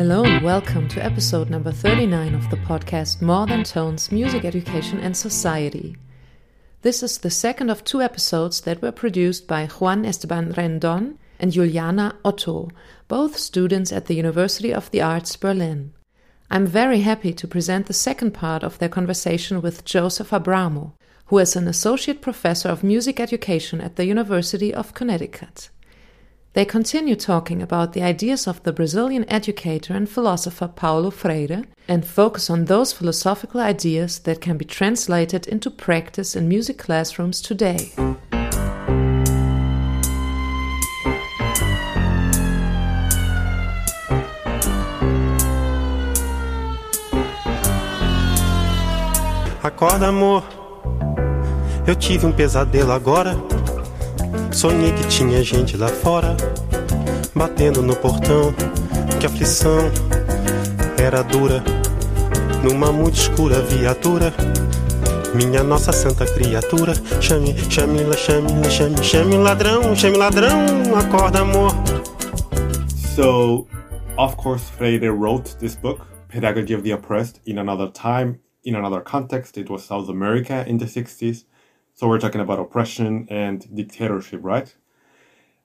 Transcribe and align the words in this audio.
Hello 0.00 0.24
and 0.24 0.42
welcome 0.42 0.88
to 0.88 1.04
episode 1.04 1.50
number 1.50 1.70
39 1.70 2.34
of 2.34 2.48
the 2.48 2.56
podcast 2.56 3.20
More 3.20 3.46
Than 3.46 3.64
Tones 3.64 4.10
Music 4.10 4.46
Education 4.46 4.98
and 4.98 5.14
Society. 5.14 5.94
This 6.80 7.02
is 7.02 7.18
the 7.18 7.28
second 7.28 7.68
of 7.68 7.84
two 7.84 8.00
episodes 8.00 8.62
that 8.62 8.80
were 8.80 8.92
produced 8.92 9.46
by 9.46 9.66
Juan 9.66 10.06
Esteban 10.06 10.54
Rendon 10.54 11.18
and 11.38 11.52
Juliana 11.52 12.16
Otto, 12.24 12.70
both 13.08 13.36
students 13.36 13.92
at 13.92 14.06
the 14.06 14.14
University 14.14 14.72
of 14.72 14.90
the 14.90 15.02
Arts 15.02 15.36
Berlin. 15.36 15.92
I'm 16.50 16.66
very 16.66 17.00
happy 17.00 17.34
to 17.34 17.46
present 17.46 17.84
the 17.84 17.92
second 17.92 18.30
part 18.30 18.64
of 18.64 18.78
their 18.78 18.88
conversation 18.88 19.60
with 19.60 19.84
Joseph 19.84 20.30
Abramo, 20.30 20.94
who 21.26 21.36
is 21.36 21.56
an 21.56 21.68
associate 21.68 22.22
professor 22.22 22.70
of 22.70 22.82
music 22.82 23.20
education 23.20 23.82
at 23.82 23.96
the 23.96 24.06
University 24.06 24.72
of 24.72 24.94
Connecticut. 24.94 25.68
They 26.52 26.64
continue 26.64 27.14
talking 27.14 27.62
about 27.62 27.92
the 27.92 28.02
ideas 28.02 28.48
of 28.48 28.60
the 28.64 28.72
Brazilian 28.72 29.24
educator 29.28 29.94
and 29.94 30.08
philosopher 30.08 30.66
Paulo 30.66 31.10
Freire 31.10 31.62
and 31.86 32.04
focus 32.04 32.50
on 32.50 32.64
those 32.64 32.92
philosophical 32.92 33.60
ideas 33.60 34.18
that 34.20 34.40
can 34.40 34.56
be 34.56 34.64
translated 34.64 35.46
into 35.46 35.70
practice 35.70 36.34
in 36.34 36.48
music 36.48 36.76
classrooms 36.76 37.40
today. 37.40 37.92
Acorda, 49.62 50.08
amor. 50.08 50.42
Eu 51.86 51.94
tive 51.94 52.26
um 52.26 52.32
pesadelo 52.32 52.90
agora. 52.90 53.59
Sonhei 54.52 54.92
que 54.92 55.06
tinha 55.06 55.42
gente 55.42 55.76
lá 55.76 55.88
fora, 55.88 56.36
batendo 57.34 57.82
no 57.82 57.94
portão. 57.94 58.52
Que 59.18 59.26
aflição 59.26 59.90
era 60.98 61.22
dura, 61.22 61.62
numa 62.62 62.92
muito 62.92 63.16
escura 63.16 63.60
viatura. 63.60 64.32
Minha 65.34 65.62
nossa 65.62 65.92
santa 65.92 66.26
criatura, 66.26 66.92
chame, 67.20 67.56
chame, 67.70 68.00
chame, 68.16 68.70
chame, 68.70 69.04
chame 69.04 69.36
ladrão, 69.36 69.94
chame 69.94 70.16
ladrão, 70.16 70.66
acorda, 70.98 71.40
amor. 71.40 71.70
So, 73.14 73.66
of 74.16 74.36
course, 74.36 74.64
Freire 74.76 75.10
wrote 75.10 75.56
this 75.58 75.76
book, 75.76 76.00
Pedagogy 76.28 76.74
of 76.74 76.82
the 76.82 76.92
Oppressed, 76.92 77.40
in 77.46 77.58
another 77.58 77.88
time, 77.92 78.40
in 78.64 78.74
another 78.74 79.00
context. 79.00 79.56
It 79.56 79.70
was 79.70 79.84
South 79.84 80.08
America 80.08 80.64
in 80.66 80.78
the 80.78 80.86
60s. 80.86 81.44
So 82.00 82.08
we're 82.08 82.18
talking 82.18 82.40
about 82.40 82.58
oppression 82.58 83.26
and 83.28 83.76
dictatorship, 83.76 84.40
right? 84.42 84.74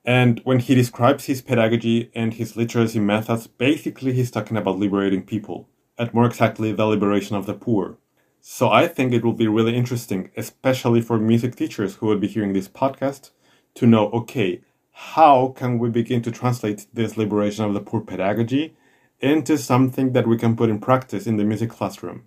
And 0.03 0.41
when 0.43 0.59
he 0.59 0.75
describes 0.75 1.23
his 1.23 1.41
pedagogy 1.41 2.11
and 2.13 2.33
his 2.33 2.57
literacy 2.57 2.99
methods, 2.99 3.47
basically 3.47 4.11
he's 4.11 4.31
talking 4.31 4.57
about 4.57 4.77
liberating 4.77 5.23
people, 5.23 5.69
and 5.97 6.13
more 6.13 6.25
exactly, 6.25 6.73
the 6.73 6.87
liberation 6.87 7.37
of 7.37 7.45
the 7.45 7.53
poor. 7.53 7.99
So 8.41 8.69
I 8.69 8.85
think 8.85 9.13
it 9.13 9.23
will 9.23 9.31
be 9.31 9.47
really 9.47 9.77
interesting, 9.77 10.29
especially 10.35 10.99
for 10.99 11.17
music 11.17 11.55
teachers 11.55 11.95
who 11.95 12.07
will 12.07 12.19
be 12.19 12.27
hearing 12.27 12.51
this 12.51 12.67
podcast, 12.67 13.31
to 13.75 13.87
know 13.87 14.09
okay, 14.09 14.59
how 14.91 15.53
can 15.55 15.79
we 15.79 15.89
begin 15.89 16.21
to 16.23 16.31
translate 16.31 16.87
this 16.93 17.15
liberation 17.15 17.63
of 17.63 17.73
the 17.73 17.79
poor 17.79 18.01
pedagogy 18.01 18.75
into 19.21 19.57
something 19.57 20.11
that 20.11 20.27
we 20.27 20.37
can 20.37 20.57
put 20.57 20.69
in 20.69 20.79
practice 20.79 21.27
in 21.27 21.37
the 21.37 21.45
music 21.45 21.69
classroom? 21.69 22.23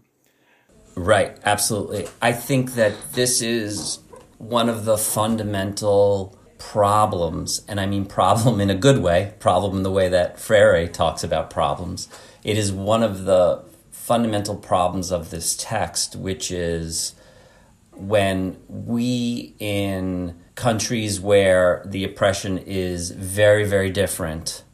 Right, 0.98 1.38
absolutely. 1.44 2.08
I 2.20 2.32
think 2.32 2.74
that 2.74 2.92
this 3.12 3.40
is 3.40 4.00
one 4.38 4.68
of 4.68 4.84
the 4.84 4.98
fundamental 4.98 6.36
problems, 6.58 7.64
and 7.68 7.78
I 7.78 7.86
mean 7.86 8.04
problem 8.04 8.60
in 8.60 8.68
a 8.68 8.74
good 8.74 8.98
way, 8.98 9.32
problem 9.38 9.76
in 9.76 9.82
the 9.84 9.92
way 9.92 10.08
that 10.08 10.40
Freire 10.40 10.88
talks 10.88 11.22
about 11.22 11.50
problems. 11.50 12.08
It 12.42 12.58
is 12.58 12.72
one 12.72 13.04
of 13.04 13.26
the 13.26 13.64
fundamental 13.92 14.56
problems 14.56 15.12
of 15.12 15.30
this 15.30 15.56
text, 15.56 16.16
which 16.16 16.50
is 16.50 17.14
when 17.92 18.56
we 18.68 19.54
in 19.60 20.36
countries 20.56 21.20
where 21.20 21.84
the 21.86 22.02
oppression 22.02 22.58
is 22.58 23.12
very, 23.12 23.64
very 23.64 23.90
different 23.90 24.64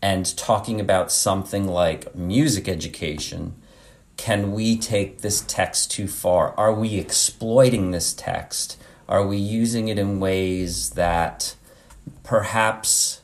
and 0.00 0.34
talking 0.38 0.80
about 0.80 1.12
something 1.12 1.68
like 1.68 2.14
music 2.14 2.66
education 2.66 3.54
can 4.16 4.52
we 4.52 4.76
take 4.76 5.20
this 5.20 5.42
text 5.42 5.90
too 5.90 6.08
far? 6.08 6.54
Are 6.56 6.72
we 6.72 6.96
exploiting 6.96 7.90
this 7.90 8.14
text? 8.14 8.78
Are 9.08 9.26
we 9.26 9.36
using 9.36 9.88
it 9.88 9.98
in 9.98 10.20
ways 10.20 10.90
that 10.90 11.54
perhaps 12.22 13.20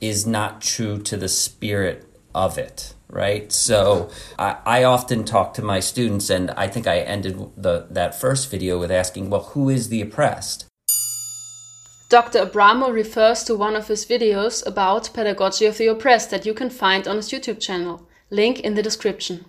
is 0.00 0.26
not 0.26 0.60
true 0.60 0.98
to 1.02 1.16
the 1.16 1.28
spirit 1.28 2.08
of 2.34 2.58
it? 2.58 2.94
Right. 3.08 3.50
So 3.50 4.08
I, 4.38 4.56
I 4.64 4.84
often 4.84 5.24
talk 5.24 5.52
to 5.54 5.62
my 5.62 5.80
students, 5.80 6.30
and 6.30 6.52
I 6.52 6.68
think 6.68 6.86
I 6.86 7.00
ended 7.00 7.38
the, 7.56 7.86
that 7.90 8.20
first 8.20 8.48
video 8.50 8.78
with 8.78 8.92
asking, 8.92 9.30
well, 9.30 9.42
who 9.42 9.68
is 9.68 9.88
the 9.88 10.00
oppressed? 10.00 10.66
Dr. 12.08 12.44
Abramo 12.44 12.92
refers 12.92 13.44
to 13.44 13.56
one 13.56 13.76
of 13.76 13.88
his 13.88 14.04
videos 14.04 14.66
about 14.66 15.12
pedagogy 15.12 15.66
of 15.66 15.78
the 15.78 15.88
oppressed 15.88 16.30
that 16.30 16.46
you 16.46 16.54
can 16.54 16.70
find 16.70 17.06
on 17.06 17.16
his 17.16 17.30
YouTube 17.30 17.60
channel. 17.60 18.08
Link 18.30 18.60
in 18.60 18.74
the 18.74 18.82
description. 18.82 19.44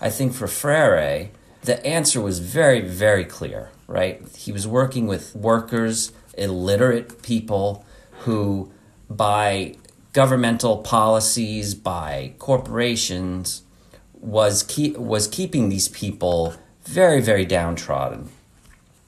I 0.00 0.10
think 0.10 0.34
for 0.34 0.46
Freire, 0.46 1.30
the 1.62 1.84
answer 1.86 2.20
was 2.20 2.38
very, 2.38 2.80
very 2.80 3.24
clear, 3.24 3.70
right? 3.86 4.22
He 4.36 4.52
was 4.52 4.66
working 4.66 5.06
with 5.06 5.34
workers, 5.34 6.12
illiterate 6.36 7.22
people 7.22 7.84
who, 8.20 8.70
by 9.08 9.76
governmental 10.12 10.78
policies, 10.78 11.74
by 11.74 12.34
corporations, 12.38 13.62
was 14.14 14.62
keep, 14.62 14.96
was 14.96 15.26
keeping 15.26 15.68
these 15.68 15.88
people 15.88 16.54
very, 16.84 17.20
very 17.20 17.44
downtrodden. 17.44 18.30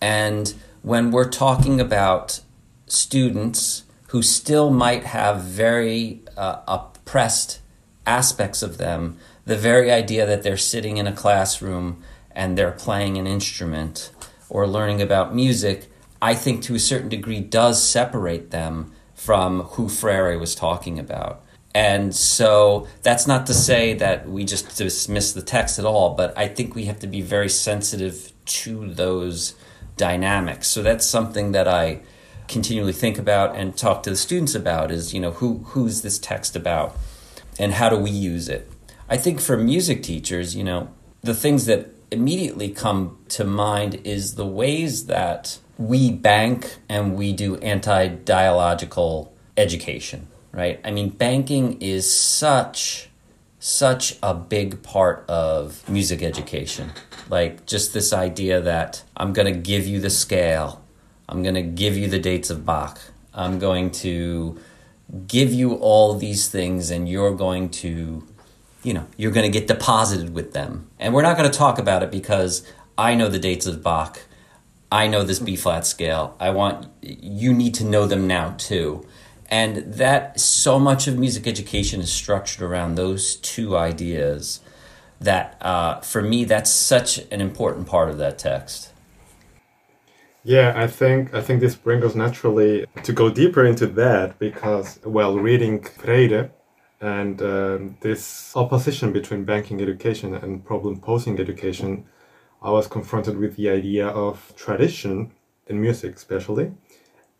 And 0.01 0.55
when 0.83 1.11
we're 1.11 1.29
talking 1.29 1.81
about 1.81 2.41
students 2.87 3.85
who 4.09 4.23
still 4.23 4.71
might 4.71 5.05
have 5.05 5.43
very 5.43 6.23
uh, 6.37 6.61
oppressed 6.67 7.61
aspects 8.07 8.63
of 8.63 8.79
them, 8.79 9.19
the 9.49 9.57
very 9.57 9.91
idea 9.91 10.27
that 10.27 10.43
they're 10.43 10.59
sitting 10.59 10.99
in 10.99 11.07
a 11.07 11.13
classroom 11.13 12.03
and 12.33 12.57
they're 12.57 12.71
playing 12.71 13.17
an 13.17 13.27
instrument 13.27 14.11
or 14.51 14.67
learning 14.67 15.01
about 15.01 15.35
music, 15.35 15.91
I 16.21 16.35
think 16.35 16.63
to 16.65 16.75
a 16.75 16.79
certain 16.79 17.09
degree 17.09 17.41
does 17.41 17.83
separate 17.83 18.51
them 18.51 18.93
from 19.15 19.63
who 19.63 19.89
Freire 19.89 20.39
was 20.39 20.55
talking 20.55 20.99
about. 20.99 21.41
And 21.75 22.15
so 22.15 22.89
that's 23.03 23.27
not 23.27 23.47
to 23.47 23.55
say 23.55 23.95
that 23.95 24.29
we 24.29 24.45
just 24.45 24.77
dismiss 24.77 25.33
the 25.33 25.41
text 25.41 25.79
at 25.79 25.87
all, 25.87 26.15
but 26.15 26.37
I 26.37 26.47
think 26.49 26.75
we 26.75 26.85
have 26.85 27.01
to 27.01 27.07
be 27.07 27.23
very 27.23 27.49
sensitive 27.49 28.33
to 28.45 28.87
those 28.93 29.55
dynamics. 29.97 30.69
So 30.69 30.83
that's 30.83 31.07
something 31.07 31.53
that 31.53 31.67
I 31.67 32.01
continually 32.49 32.93
think 32.93 33.17
about 33.17 33.57
and 33.57 33.75
talk 33.75 34.03
to 34.03 34.11
the 34.11 34.17
students 34.17 34.55
about 34.55 34.91
is, 34.91 35.15
you 35.15 35.21
know, 35.21 35.31
who 35.31 35.59
who's 35.69 36.03
this 36.03 36.19
text 36.19 36.55
about 36.55 36.95
and 37.59 37.73
how 37.73 37.89
do 37.89 37.97
we 37.97 38.11
use 38.11 38.51
it? 38.51 38.71
I 39.11 39.17
think 39.17 39.41
for 39.41 39.57
music 39.57 40.03
teachers, 40.03 40.55
you 40.55 40.65
know, 40.65 40.89
the 41.23 41.35
things 41.35 41.65
that 41.67 41.89
immediately 42.11 42.69
come 42.69 43.19
to 43.29 43.45
mind 43.45 44.01
is 44.05 44.35
the 44.35 44.47
ways 44.47 45.07
that 45.07 45.59
we 45.79 46.11
bank 46.11 46.77
and 46.89 47.17
we 47.17 47.33
do 47.33 47.57
anti 47.57 48.09
dialogical 48.09 49.35
education, 49.57 50.29
right? 50.53 50.81
I 50.85 50.91
mean, 50.91 51.11
banking 51.11 51.81
is 51.81 52.13
such 52.13 53.09
such 53.61 54.17
a 54.23 54.35
big 54.35 54.83
part 54.83 55.29
of 55.29 55.89
music 55.89 56.23
education. 56.23 56.93
Like 57.29 57.67
just 57.67 57.93
this 57.93 58.13
idea 58.13 58.61
that 58.61 59.03
I'm 59.17 59.33
going 59.33 59.53
to 59.53 59.59
give 59.59 59.87
you 59.87 60.01
the 60.01 60.11
scale, 60.11 60.85
I'm 61.29 61.43
going 61.43 61.57
to 61.57 61.63
give 61.63 61.97
you 61.97 62.09
the 62.09 62.21
dates 62.21 62.51
of 62.51 62.65
Bach, 62.65 63.01
I'm 63.35 63.59
going 63.59 63.91
to 63.91 64.59
give 65.27 65.53
you 65.53 65.75
all 65.75 66.15
these 66.15 66.49
things, 66.49 66.91
and 66.91 67.09
you're 67.09 67.35
going 67.35 67.71
to 67.71 68.27
you 68.83 68.95
know, 68.95 69.07
you're 69.17 69.33
going 69.33 69.51
to 69.51 69.59
get 69.59 69.69
deposited 69.69 70.35
with 70.35 70.53
them. 70.53 70.91
And 70.99 71.13
we're 71.13 71.23
not 71.23 71.37
going 71.37 71.51
to 71.51 71.57
talk 71.57 71.79
about 71.79 72.03
it 72.03 72.11
because 72.11 72.67
I 72.97 73.15
know 73.15 73.29
the 73.29 73.39
dates 73.39 73.67
of 73.67 73.83
Bach. 73.83 74.21
I 74.91 75.07
know 75.07 75.23
this 75.23 75.39
B 75.39 75.57
flat 75.57 75.87
scale. 75.87 76.37
I 76.41 76.51
want 76.51 76.87
you 77.03 77.53
need 77.53 77.75
to 77.75 77.85
know 77.85 78.07
them 78.07 78.27
now 78.27 78.55
too. 78.57 79.07
And 79.51 79.95
that 79.95 80.41
so 80.41 80.79
much 80.79 81.07
of 81.07 81.19
music 81.19 81.47
education 81.47 82.01
is 82.01 82.13
structured 82.13 82.63
around 82.63 82.95
those 82.95 83.37
two 83.37 83.77
ideas 83.77 84.61
that 85.21 85.57
uh, 85.61 86.01
for 86.01 86.23
me 86.23 86.45
that's 86.45 86.71
such 86.71 87.19
an 87.31 87.41
important 87.41 87.87
part 87.87 88.09
of 88.09 88.19
that 88.19 88.39
text. 88.39 88.93
Yeah, 90.45 90.73
I 90.75 90.87
think 90.87 91.35
I 91.35 91.43
think 91.43 91.61
this 91.61 91.75
brings 91.75 92.05
us 92.05 92.15
naturally 92.15 92.87
to 93.03 93.13
go 93.13 93.29
deeper 93.29 93.67
into 93.67 93.87
that 93.89 94.39
because 94.39 94.99
while 95.03 95.37
reading 95.39 95.83
Freire, 95.83 96.51
and 97.01 97.41
um, 97.43 97.97
this 98.01 98.57
opposition 98.57 99.13
between 99.13 99.45
banking 99.45 99.81
education 99.81 100.35
and 100.35 100.65
problem 100.65 101.01
posing 101.01 101.39
education, 101.39 102.05
I 102.61 102.71
was 102.71 102.89
confronted 102.89 103.39
with 103.39 103.57
the 103.57 103.71
idea 103.71 104.09
of 104.09 104.53
tradition 104.57 105.33
in 105.69 105.81
music, 105.81 106.17
especially, 106.17 106.73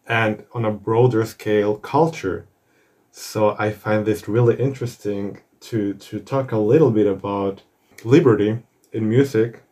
and 0.07 0.45
on 0.53 0.65
a 0.65 0.71
broader 0.71 1.25
scale, 1.27 1.77
culture. 1.77 2.47
So 3.11 3.57
I 3.59 3.73
find 3.73 4.07
this 4.07 4.29
really 4.29 4.57
interesting 4.57 5.41
to 5.61 5.95
to 5.95 6.21
talk 6.21 6.53
a 6.53 6.59
little 6.59 6.93
bit 6.93 7.07
about 7.07 7.63
liberty 8.05 8.63
in 8.93 9.09
music 9.09 9.63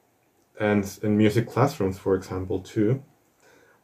and 0.59 0.99
in 1.03 1.17
music 1.17 1.49
classrooms, 1.49 1.99
for 1.99 2.15
example, 2.15 2.61
too. 2.61 3.03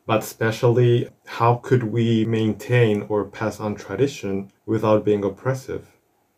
But 0.06 0.22
especially, 0.24 1.10
how 1.26 1.56
could 1.56 1.84
we 1.84 2.24
maintain 2.24 3.02
or 3.08 3.24
pass 3.24 3.60
on 3.60 3.76
tradition 3.76 4.50
without 4.66 5.04
being 5.04 5.24
oppressive? 5.24 5.91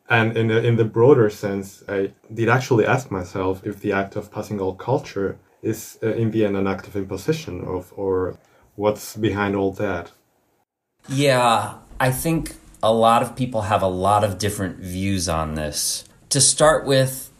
And 0.08 0.36
in 0.36 0.48
the, 0.48 0.62
in 0.62 0.76
the 0.76 0.84
broader 0.84 1.30
sense, 1.30 1.82
I 1.88 2.12
did 2.32 2.48
actually 2.48 2.86
ask 2.86 3.10
myself 3.10 3.66
if 3.66 3.80
the 3.80 3.92
act 3.92 4.16
of 4.16 4.30
passing 4.30 4.60
on 4.60 4.76
culture 4.76 5.38
is 5.62 5.98
uh, 6.02 6.12
in 6.12 6.30
the 6.30 6.44
end 6.44 6.56
an 6.56 6.66
act 6.66 6.86
of 6.86 6.94
imposition 6.94 7.64
of 7.64 7.92
or 7.96 8.38
what's 8.76 9.16
behind 9.16 9.56
all 9.56 9.72
that. 9.72 10.12
Yeah, 11.08 11.74
I 11.98 12.10
think 12.10 12.54
a 12.82 12.92
lot 12.92 13.22
of 13.22 13.34
people 13.34 13.62
have 13.62 13.82
a 13.82 13.88
lot 13.88 14.24
of 14.24 14.38
different 14.38 14.76
views 14.76 15.28
on 15.28 15.54
this. 15.54 16.04
To 16.30 16.40
start 16.40 16.84
with, 16.84 17.30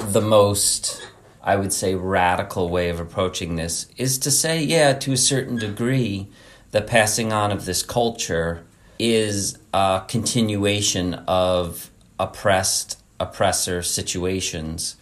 the 0.00 0.20
most, 0.20 1.00
I 1.42 1.56
would 1.56 1.72
say, 1.72 1.94
radical 1.94 2.68
way 2.68 2.88
of 2.88 2.98
approaching 2.98 3.56
this 3.56 3.86
is 3.96 4.18
to 4.18 4.30
say, 4.30 4.62
yeah, 4.62 4.94
to 4.94 5.12
a 5.12 5.16
certain 5.16 5.56
degree, 5.56 6.28
the 6.70 6.80
passing 6.80 7.32
on 7.32 7.52
of 7.52 7.66
this 7.66 7.82
culture 7.82 8.64
is 8.98 9.58
a 9.72 10.02
continuation 10.08 11.14
of 11.28 11.90
oppressed 12.20 12.98
oppressor 13.18 13.82
situations. 13.82 14.96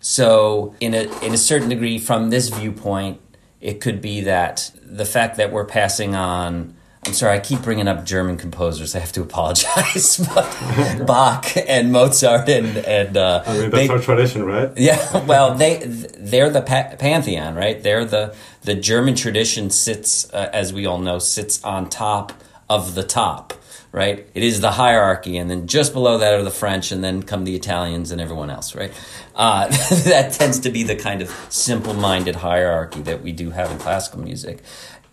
So, 0.00 0.74
in 0.80 0.94
a 0.94 1.02
in 1.24 1.32
a 1.32 1.38
certain 1.38 1.68
degree, 1.68 1.98
from 1.98 2.30
this 2.30 2.48
viewpoint, 2.48 3.20
it 3.60 3.80
could 3.80 4.00
be 4.00 4.20
that 4.22 4.70
the 4.82 5.04
fact 5.04 5.36
that 5.36 5.50
we're 5.52 5.64
passing 5.64 6.14
on 6.14 6.74
I'm 7.06 7.12
sorry, 7.12 7.36
I 7.36 7.40
keep 7.40 7.60
bringing 7.60 7.86
up 7.86 8.06
German 8.06 8.38
composers. 8.38 8.94
I 8.94 8.98
have 9.00 9.12
to 9.12 9.22
apologize. 9.28 10.16
But 10.34 11.06
Bach 11.06 11.46
and 11.56 11.92
Mozart 11.92 12.48
and 12.48 12.78
and 12.78 13.16
uh, 13.16 13.42
I 13.46 13.52
mean 13.52 13.70
that's 13.70 13.88
they, 13.88 13.88
our 13.88 13.98
tradition, 13.98 14.44
right? 14.44 14.72
Yeah. 14.76 15.24
Well, 15.26 15.54
they 15.54 15.82
they're 15.84 16.50
the 16.50 16.62
pa- 16.62 16.96
pantheon, 16.98 17.54
right? 17.54 17.82
They're 17.82 18.04
the 18.04 18.34
the 18.62 18.74
German 18.74 19.14
tradition 19.14 19.70
sits, 19.70 20.32
uh, 20.32 20.48
as 20.52 20.72
we 20.72 20.86
all 20.86 20.98
know, 20.98 21.18
sits 21.18 21.62
on 21.64 21.88
top 21.90 22.32
of 22.70 22.94
the 22.94 23.02
top, 23.02 23.52
right? 23.94 24.28
It 24.34 24.42
is 24.42 24.60
the 24.60 24.72
hierarchy, 24.72 25.36
and 25.36 25.48
then 25.48 25.68
just 25.68 25.92
below 25.92 26.18
that 26.18 26.34
are 26.34 26.42
the 26.42 26.50
French, 26.50 26.90
and 26.90 27.02
then 27.04 27.22
come 27.22 27.44
the 27.44 27.54
Italians 27.54 28.10
and 28.10 28.20
everyone 28.20 28.50
else, 28.50 28.74
right? 28.74 28.92
Uh, 29.36 29.68
that 30.04 30.32
tends 30.32 30.58
to 30.60 30.70
be 30.70 30.82
the 30.82 30.96
kind 30.96 31.22
of 31.22 31.30
simple-minded 31.48 32.34
hierarchy 32.34 33.02
that 33.02 33.22
we 33.22 33.30
do 33.30 33.50
have 33.50 33.70
in 33.70 33.78
classical 33.78 34.20
music, 34.20 34.58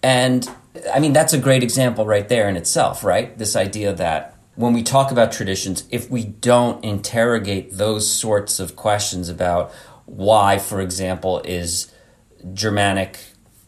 and 0.01 0.49
I 0.91 0.99
mean, 0.99 1.13
that's 1.13 1.31
a 1.31 1.37
great 1.37 1.61
example 1.61 2.07
right 2.07 2.27
there 2.27 2.49
in 2.49 2.57
itself, 2.57 3.03
right? 3.03 3.37
This 3.37 3.55
idea 3.55 3.93
that 3.93 4.35
when 4.55 4.73
we 4.73 4.81
talk 4.81 5.11
about 5.11 5.31
traditions, 5.31 5.85
if 5.91 6.09
we 6.09 6.23
don't 6.23 6.83
interrogate 6.83 7.77
those 7.77 8.09
sorts 8.09 8.59
of 8.59 8.75
questions 8.75 9.29
about 9.29 9.71
why, 10.05 10.57
for 10.57 10.81
example, 10.81 11.39
is 11.45 11.93
Germanic 12.51 13.19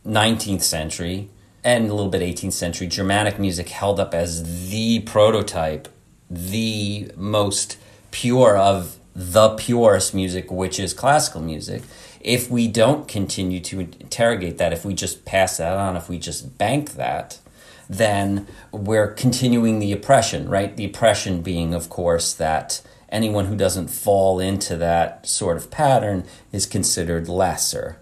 19th 0.07 0.63
century 0.63 1.29
and 1.63 1.89
a 1.89 1.93
little 1.93 2.11
bit 2.11 2.21
18th 2.21 2.53
century 2.53 2.87
Germanic 2.87 3.39
music 3.39 3.69
held 3.69 3.99
up 3.99 4.13
as 4.13 4.69
the 4.69 4.99
prototype, 5.01 5.87
the 6.29 7.11
most 7.15 7.77
pure 8.11 8.57
of 8.57 8.97
the 9.15 9.49
purest 9.55 10.13
music, 10.13 10.51
which 10.51 10.79
is 10.79 10.93
classical 10.93 11.41
music 11.41 11.83
if 12.23 12.49
we 12.49 12.67
don't 12.67 13.07
continue 13.07 13.59
to 13.59 13.81
interrogate 13.81 14.57
that, 14.57 14.73
if 14.73 14.85
we 14.85 14.93
just 14.93 15.25
pass 15.25 15.57
that 15.57 15.77
on, 15.77 15.97
if 15.97 16.07
we 16.07 16.17
just 16.17 16.57
bank 16.57 16.93
that, 16.93 17.39
then 17.89 18.47
we're 18.71 19.11
continuing 19.11 19.79
the 19.79 19.91
oppression, 19.91 20.49
right? 20.49 20.75
The 20.75 20.85
oppression 20.85 21.41
being, 21.41 21.73
of 21.73 21.89
course, 21.89 22.33
that 22.33 22.81
anyone 23.09 23.45
who 23.45 23.57
doesn't 23.57 23.89
fall 23.89 24.39
into 24.39 24.77
that 24.77 25.27
sort 25.27 25.57
of 25.57 25.69
pattern 25.69 26.23
is 26.53 26.65
considered 26.65 27.27
lesser. 27.27 27.97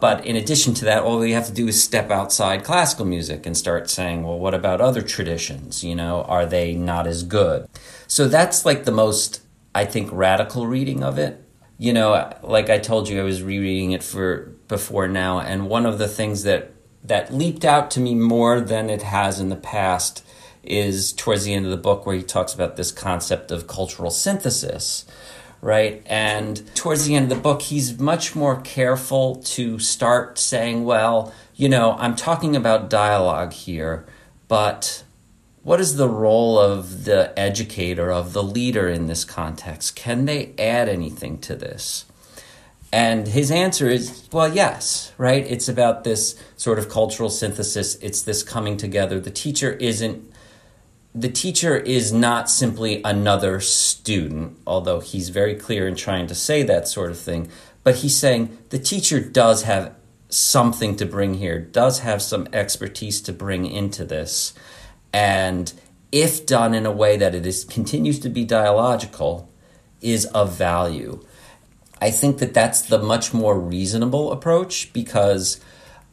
But 0.00 0.24
in 0.24 0.36
addition 0.36 0.74
to 0.74 0.84
that, 0.84 1.02
all 1.02 1.18
we 1.18 1.32
have 1.32 1.46
to 1.46 1.52
do 1.52 1.66
is 1.66 1.82
step 1.82 2.10
outside 2.10 2.62
classical 2.62 3.04
music 3.04 3.46
and 3.46 3.56
start 3.56 3.90
saying, 3.90 4.22
well, 4.22 4.38
what 4.38 4.54
about 4.54 4.80
other 4.80 5.02
traditions? 5.02 5.82
You 5.82 5.96
know, 5.96 6.22
are 6.22 6.46
they 6.46 6.74
not 6.74 7.06
as 7.06 7.24
good? 7.24 7.68
So 8.06 8.28
that's 8.28 8.64
like 8.64 8.84
the 8.84 8.92
most, 8.92 9.42
I 9.74 9.84
think, 9.84 10.10
radical 10.12 10.66
reading 10.66 11.02
of 11.02 11.18
it 11.18 11.44
you 11.78 11.92
know, 11.92 12.32
like 12.42 12.68
I 12.68 12.78
told 12.78 13.08
you, 13.08 13.20
I 13.20 13.24
was 13.24 13.42
rereading 13.42 13.92
it 13.92 14.02
for 14.02 14.52
before 14.66 15.06
now, 15.06 15.38
and 15.38 15.68
one 15.68 15.86
of 15.86 15.98
the 15.98 16.08
things 16.08 16.42
that 16.42 16.72
that 17.04 17.32
leaped 17.32 17.64
out 17.64 17.90
to 17.92 18.00
me 18.00 18.16
more 18.16 18.60
than 18.60 18.90
it 18.90 19.02
has 19.02 19.38
in 19.38 19.48
the 19.48 19.56
past 19.56 20.26
is 20.64 21.12
towards 21.12 21.44
the 21.44 21.54
end 21.54 21.64
of 21.64 21.70
the 21.70 21.76
book 21.76 22.04
where 22.04 22.16
he 22.16 22.22
talks 22.22 22.52
about 22.52 22.76
this 22.76 22.90
concept 22.90 23.52
of 23.52 23.68
cultural 23.68 24.10
synthesis, 24.10 25.06
right? 25.60 26.02
And 26.06 26.62
towards 26.74 27.04
the 27.06 27.14
end 27.14 27.30
of 27.30 27.36
the 27.36 27.42
book, 27.42 27.62
he's 27.62 27.98
much 27.98 28.36
more 28.36 28.60
careful 28.60 29.36
to 29.36 29.78
start 29.78 30.38
saying, 30.38 30.84
well, 30.84 31.32
you 31.54 31.68
know, 31.68 31.96
I'm 31.98 32.14
talking 32.14 32.54
about 32.54 32.90
dialogue 32.90 33.52
here, 33.52 34.06
but 34.46 35.02
what 35.62 35.80
is 35.80 35.96
the 35.96 36.08
role 36.08 36.58
of 36.58 37.04
the 37.04 37.38
educator, 37.38 38.10
of 38.10 38.32
the 38.32 38.42
leader 38.42 38.88
in 38.88 39.06
this 39.06 39.24
context? 39.24 39.96
Can 39.96 40.24
they 40.24 40.54
add 40.58 40.88
anything 40.88 41.38
to 41.40 41.56
this? 41.56 42.04
And 42.90 43.28
his 43.28 43.50
answer 43.50 43.88
is, 43.88 44.26
well, 44.32 44.48
yes, 44.52 45.12
right? 45.18 45.44
It's 45.46 45.68
about 45.68 46.04
this 46.04 46.42
sort 46.56 46.78
of 46.78 46.88
cultural 46.88 47.28
synthesis. 47.28 47.96
It's 47.96 48.22
this 48.22 48.42
coming 48.42 48.78
together. 48.78 49.20
The 49.20 49.30
teacher 49.30 49.72
isn't, 49.72 50.32
the 51.20 51.28
teacher 51.28 51.76
is 51.76 52.12
not 52.12 52.50
simply 52.50 53.02
another 53.04 53.60
student, 53.60 54.58
although 54.66 55.00
he's 55.00 55.30
very 55.30 55.54
clear 55.54 55.88
in 55.88 55.94
trying 55.96 56.26
to 56.26 56.34
say 56.34 56.62
that 56.62 56.88
sort 56.88 57.10
of 57.10 57.18
thing. 57.18 57.48
But 57.82 57.96
he's 57.96 58.16
saying 58.16 58.56
the 58.70 58.78
teacher 58.78 59.20
does 59.20 59.62
have 59.62 59.94
something 60.28 60.96
to 60.96 61.06
bring 61.06 61.34
here, 61.34 61.58
does 61.58 62.00
have 62.00 62.20
some 62.20 62.46
expertise 62.52 63.20
to 63.22 63.32
bring 63.32 63.66
into 63.66 64.04
this 64.04 64.52
and 65.12 65.72
if 66.12 66.46
done 66.46 66.74
in 66.74 66.86
a 66.86 66.92
way 66.92 67.16
that 67.16 67.34
it 67.34 67.46
is 67.46 67.64
continues 67.64 68.18
to 68.20 68.28
be 68.28 68.44
dialogical 68.44 69.50
is 70.00 70.24
of 70.26 70.52
value 70.52 71.20
i 72.00 72.10
think 72.10 72.38
that 72.38 72.54
that's 72.54 72.82
the 72.82 72.98
much 72.98 73.34
more 73.34 73.58
reasonable 73.58 74.32
approach 74.32 74.92
because 74.92 75.60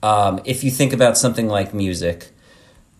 um, 0.03 0.39
if 0.45 0.63
you 0.63 0.69
think 0.69 0.93
about 0.93 1.17
something 1.17 1.47
like 1.47 1.73
music 1.73 2.31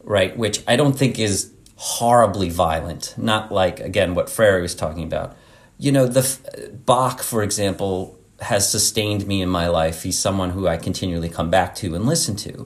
right 0.04 0.38
which 0.38 0.64
i 0.68 0.76
don't 0.76 0.98
think 0.98 1.18
is 1.18 1.52
horribly 1.76 2.50
violent 2.50 3.14
not 3.18 3.52
like 3.52 3.80
again 3.80 4.16
what 4.16 4.30
Freire 4.30 4.62
was 4.62 4.76
talking 4.76 5.04
about 5.04 5.36
you 5.78 5.92
know 5.92 6.08
the 6.08 6.72
bach 6.86 7.22
for 7.22 7.44
example 7.44 8.18
has 8.42 8.70
sustained 8.70 9.28
me 9.28 9.42
in 9.42 9.50
my 9.50 9.68
life 9.68 10.04
he's 10.04 10.18
someone 10.18 10.52
who 10.52 10.68
i 10.68 10.78
continually 10.78 11.30
come 11.30 11.50
back 11.50 11.76
to 11.76 11.96
and 11.96 12.06
listen 12.06 12.36
to 12.36 12.66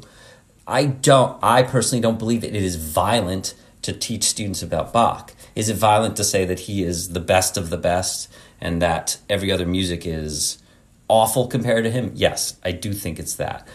I 0.69 0.85
don't. 0.85 1.37
I 1.41 1.63
personally 1.63 1.99
don't 1.99 2.19
believe 2.19 2.41
that 2.41 2.55
it 2.55 2.63
is 2.63 2.75
violent 2.75 3.55
to 3.81 3.91
teach 3.91 4.23
students 4.23 4.61
about 4.61 4.93
Bach. 4.93 5.33
Is 5.55 5.67
it 5.67 5.75
violent 5.75 6.15
to 6.17 6.23
say 6.23 6.45
that 6.45 6.61
he 6.61 6.83
is 6.83 7.09
the 7.09 7.19
best 7.19 7.57
of 7.57 7.71
the 7.71 7.77
best 7.77 8.31
and 8.61 8.79
that 8.81 9.17
every 9.27 9.51
other 9.51 9.65
music 9.65 10.05
is 10.05 10.59
awful 11.07 11.47
compared 11.47 11.85
to 11.85 11.91
him? 11.91 12.11
Yes, 12.13 12.57
I 12.63 12.71
do 12.71 12.93
think 12.93 13.17
it's 13.17 13.35
that. 13.35 13.67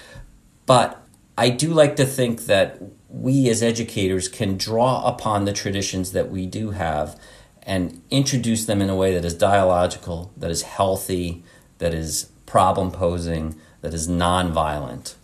But 0.66 1.02
I 1.36 1.48
do 1.48 1.72
like 1.74 1.96
to 1.96 2.06
think 2.06 2.42
that 2.42 2.80
we 3.20 3.48
as 3.48 3.62
educators 3.62 4.28
can 4.28 4.56
draw 4.56 5.06
upon 5.06 5.44
the 5.44 5.52
traditions 5.52 6.12
that 6.12 6.30
we 6.30 6.46
do 6.46 6.70
have 6.70 7.18
and 7.62 8.02
introduce 8.10 8.66
them 8.66 8.82
in 8.82 8.90
a 8.90 8.96
way 8.96 9.14
that 9.14 9.24
is 9.24 9.34
dialogical, 9.34 10.32
that 10.36 10.50
is 10.50 10.62
healthy, 10.62 11.42
that 11.78 11.94
is 11.94 12.30
problem 12.44 12.90
posing, 12.90 13.54
that 13.80 13.94
is 13.94 14.08
non-violent. 14.08 15.14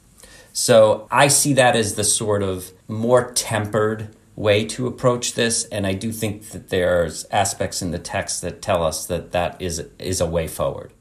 So 0.53 1.07
I 1.11 1.29
see 1.29 1.53
that 1.55 1.77
as 1.77 1.95
the 1.95 2.05
sort 2.05 2.43
of 2.43 2.73
more 2.89 3.33
tempered 3.33 4.15
way 4.37 4.65
to 4.65 4.87
approach 4.87 5.35
this, 5.35 5.65
and 5.65 5.87
I 5.87 5.93
do 5.93 6.13
think 6.13 6.51
that 6.51 6.71
there's 6.71 7.25
aspects 7.31 7.83
in 7.83 7.91
the 7.91 7.99
text 7.99 8.41
that 8.43 8.63
tell 8.63 8.83
us 8.83 9.07
that 9.07 9.33
that 9.33 9.61
is 9.61 9.85
is 9.99 10.21
a 10.21 10.27
way 10.27 10.47
forward. 10.47 10.93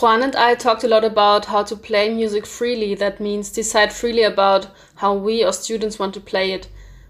Juan 0.00 0.22
and 0.22 0.34
I 0.34 0.54
talked 0.54 0.84
a 0.84 0.88
lot 0.88 1.04
about 1.04 1.44
how 1.44 1.62
to 1.64 1.76
play 1.76 2.08
music 2.08 2.46
freely. 2.46 2.94
That 2.94 3.20
means 3.20 3.52
decide 3.52 3.92
freely 3.92 4.22
about 4.22 4.68
how 4.96 5.12
we 5.12 5.44
or 5.44 5.52
students 5.52 5.98
want 5.98 6.14
to 6.14 6.20
play 6.20 6.52
it. 6.52 6.68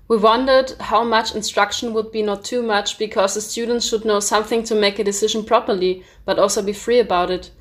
We 0.09 0.17
wondered 0.17 0.73
how 0.81 1.05
much 1.05 1.33
instruction 1.33 1.95
would 1.95 2.11
be 2.11 2.23
not 2.23 2.45
too 2.45 2.61
much 2.61 2.99
because 2.99 3.35
the 3.35 3.41
students 3.41 3.87
should 3.87 4.05
know 4.05 4.19
something 4.19 4.65
to 4.65 4.75
make 4.75 4.99
a 4.99 5.05
decision 5.05 5.45
properly, 5.45 6.05
but 6.25 6.41
also 6.41 6.61
be 6.61 6.73
free 6.73 6.99
about 6.99 7.31
it. 7.31 7.53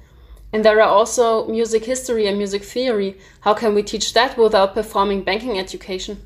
And 0.51 0.65
there 0.65 0.81
are 0.81 0.89
also 0.89 1.47
music 1.47 1.85
history 1.85 2.25
and 2.25 2.37
music 2.39 2.63
theory. 2.63 3.19
How 3.41 3.53
can 3.53 3.75
we 3.75 3.83
teach 3.83 4.13
that 4.13 4.37
without 4.39 4.73
performing 4.73 5.23
banking 5.23 5.59
education? 5.59 6.25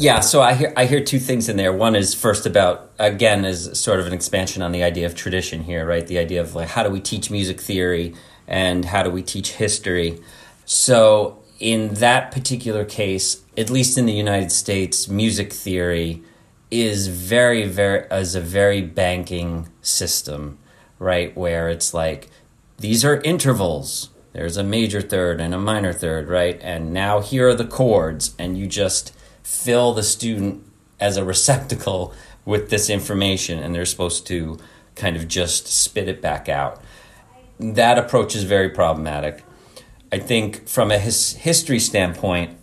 Yeah, 0.00 0.20
so 0.20 0.40
I 0.40 0.54
hear 0.54 0.72
I 0.78 0.86
hear 0.86 1.04
two 1.04 1.18
things 1.18 1.50
in 1.50 1.58
there. 1.58 1.74
One 1.74 1.94
is 1.94 2.14
first 2.14 2.46
about 2.46 2.90
again 2.98 3.44
is 3.44 3.78
sort 3.78 4.00
of 4.00 4.06
an 4.06 4.14
expansion 4.14 4.62
on 4.62 4.72
the 4.72 4.82
idea 4.82 5.04
of 5.04 5.14
tradition 5.14 5.64
here, 5.64 5.86
right? 5.86 6.06
The 6.06 6.16
idea 6.16 6.40
of 6.40 6.54
like 6.54 6.68
how 6.68 6.82
do 6.82 6.88
we 6.88 7.00
teach 7.00 7.30
music 7.30 7.60
theory 7.60 8.14
and 8.48 8.86
how 8.86 9.02
do 9.02 9.10
we 9.10 9.22
teach 9.22 9.56
history? 9.56 10.18
So 10.64 11.42
in 11.58 11.92
that 11.96 12.32
particular 12.32 12.86
case, 12.86 13.42
at 13.58 13.68
least 13.68 13.98
in 13.98 14.06
the 14.06 14.14
United 14.14 14.50
States, 14.52 15.06
music 15.06 15.52
theory 15.52 16.22
is 16.70 17.08
very 17.08 17.66
very 17.66 18.06
is 18.10 18.34
a 18.34 18.40
very 18.40 18.80
banking 18.80 19.68
system, 19.82 20.56
right? 20.98 21.36
Where 21.36 21.68
it's 21.68 21.92
like 21.92 22.30
these 22.78 23.04
are 23.04 23.20
intervals. 23.20 24.08
There's 24.32 24.56
a 24.56 24.64
major 24.64 25.02
third 25.02 25.42
and 25.42 25.52
a 25.52 25.58
minor 25.58 25.92
third, 25.92 26.26
right? 26.30 26.58
And 26.62 26.94
now 26.94 27.20
here 27.20 27.50
are 27.50 27.54
the 27.54 27.66
chords, 27.66 28.34
and 28.38 28.56
you 28.56 28.66
just 28.66 29.12
fill 29.42 29.92
the 29.92 30.02
student 30.02 30.64
as 30.98 31.16
a 31.16 31.24
receptacle 31.24 32.12
with 32.44 32.70
this 32.70 32.90
information, 32.90 33.58
and 33.58 33.74
they're 33.74 33.84
supposed 33.84 34.26
to 34.26 34.58
kind 34.94 35.16
of 35.16 35.28
just 35.28 35.66
spit 35.66 36.08
it 36.08 36.20
back 36.20 36.48
out. 36.48 36.82
That 37.58 37.98
approach 37.98 38.34
is 38.34 38.44
very 38.44 38.70
problematic. 38.70 39.44
I 40.12 40.18
think 40.18 40.68
from 40.68 40.90
a 40.90 40.98
his, 40.98 41.34
history 41.34 41.78
standpoint, 41.78 42.56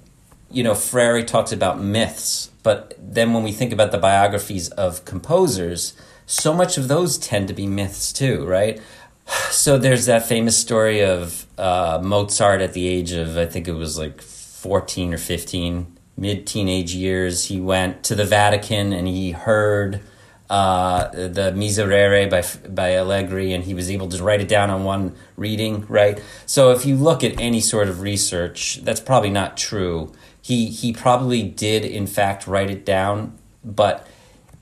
you 0.51 0.63
know, 0.63 0.75
Freire 0.75 1.23
talks 1.23 1.51
about 1.51 1.81
myths, 1.81 2.51
but 2.63 2.93
then 2.99 3.33
when 3.33 3.43
we 3.43 3.51
think 3.51 3.71
about 3.71 3.91
the 3.91 3.97
biographies 3.97 4.69
of 4.69 5.05
composers, 5.05 5.93
so 6.25 6.53
much 6.53 6.77
of 6.77 6.87
those 6.87 7.17
tend 7.17 7.47
to 7.47 7.53
be 7.53 7.67
myths 7.67 8.11
too, 8.13 8.45
right? 8.45 8.79
So 9.51 9.77
there's 9.77 10.05
that 10.05 10.25
famous 10.25 10.57
story 10.57 11.03
of 11.03 11.45
uh, 11.57 11.99
Mozart 12.01 12.61
at 12.61 12.71
the 12.71 12.87
age 12.87 13.11
of, 13.11 13.37
I 13.37 13.45
think 13.45 13.67
it 13.67 13.73
was 13.73 13.97
like 13.97 14.21
14 14.21 15.13
or 15.13 15.17
15, 15.17 15.96
mid 16.17 16.47
teenage 16.47 16.93
years. 16.93 17.45
He 17.45 17.61
went 17.61 18.03
to 18.05 18.15
the 18.15 18.25
Vatican 18.25 18.91
and 18.91 19.07
he 19.07 19.31
heard 19.31 20.01
uh, 20.49 21.09
the 21.09 21.51
Miserere 21.55 22.29
by 22.29 22.43
by 22.69 22.95
Allegri, 22.95 23.53
and 23.53 23.63
he 23.63 23.73
was 23.73 23.89
able 23.91 24.07
to 24.09 24.23
write 24.23 24.41
it 24.41 24.47
down 24.47 24.69
on 24.69 24.83
one 24.83 25.15
reading. 25.35 25.85
Right. 25.87 26.21
So 26.45 26.71
if 26.71 26.85
you 26.85 26.95
look 26.95 27.23
at 27.23 27.39
any 27.39 27.59
sort 27.59 27.87
of 27.87 28.01
research, 28.01 28.79
that's 28.83 29.01
probably 29.01 29.29
not 29.29 29.57
true. 29.57 30.13
He 30.41 30.67
he 30.67 30.93
probably 30.93 31.43
did 31.43 31.83
in 31.85 32.07
fact 32.07 32.47
write 32.47 32.69
it 32.69 32.85
down, 32.85 33.37
but. 33.63 34.07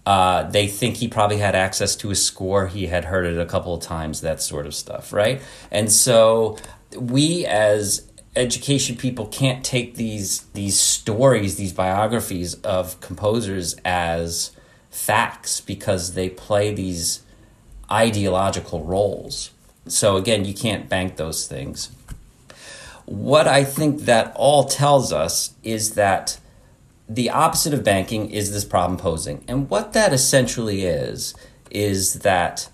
Uh, 0.07 0.47
they 0.51 0.67
think 0.67 0.97
he 0.97 1.07
probably 1.07 1.37
had 1.37 1.55
access 1.55 1.95
to 1.95 2.11
a 2.11 2.15
score. 2.15 2.67
He 2.67 2.85
had 2.85 3.05
heard 3.05 3.25
it 3.25 3.39
a 3.39 3.45
couple 3.47 3.73
of 3.73 3.81
times, 3.81 4.21
that 4.21 4.39
sort 4.39 4.67
of 4.67 4.75
stuff, 4.75 5.11
right? 5.11 5.41
And 5.71 5.91
so 5.91 6.57
we 6.95 7.43
as 7.47 8.07
education 8.35 8.95
people 8.97 9.27
can't 9.27 9.63
take 9.63 9.95
these 9.95 10.41
these 10.53 10.79
stories, 10.79 11.55
these 11.55 11.73
biographies 11.73 12.55
of 12.55 12.99
composers 13.01 13.75
as 13.85 14.51
facts 14.89 15.61
because 15.61 16.13
they 16.13 16.29
play 16.29 16.73
these 16.73 17.21
ideological 17.91 18.83
roles. 18.83 19.51
So 19.87 20.17
again, 20.17 20.45
you 20.45 20.53
can't 20.53 20.89
bank 20.89 21.17
those 21.17 21.47
things. 21.47 21.91
What 23.05 23.47
I 23.47 23.63
think 23.63 24.01
that 24.01 24.33
all 24.35 24.63
tells 24.63 25.13
us 25.13 25.53
is 25.63 25.93
that 25.93 26.39
the 27.07 27.29
opposite 27.29 27.73
of 27.73 27.83
banking 27.83 28.31
is 28.31 28.51
this 28.51 28.65
problem 28.65 28.97
posing. 28.97 29.43
And 29.47 29.69
what 29.69 29.93
that 29.93 30.11
essentially 30.11 30.83
is, 30.83 31.35
is 31.69 32.15
that 32.19 32.69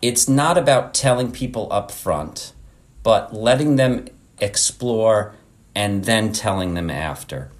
it's 0.00 0.28
not 0.28 0.56
about 0.56 0.94
telling 0.94 1.32
people 1.32 1.66
up 1.72 1.90
front, 1.90 2.52
but 3.02 3.34
letting 3.34 3.74
them 3.76 4.06
explore 4.40 5.34
and 5.74 6.04
then 6.04 6.32
telling 6.32 6.74
them 6.74 6.90
after. 6.90 7.50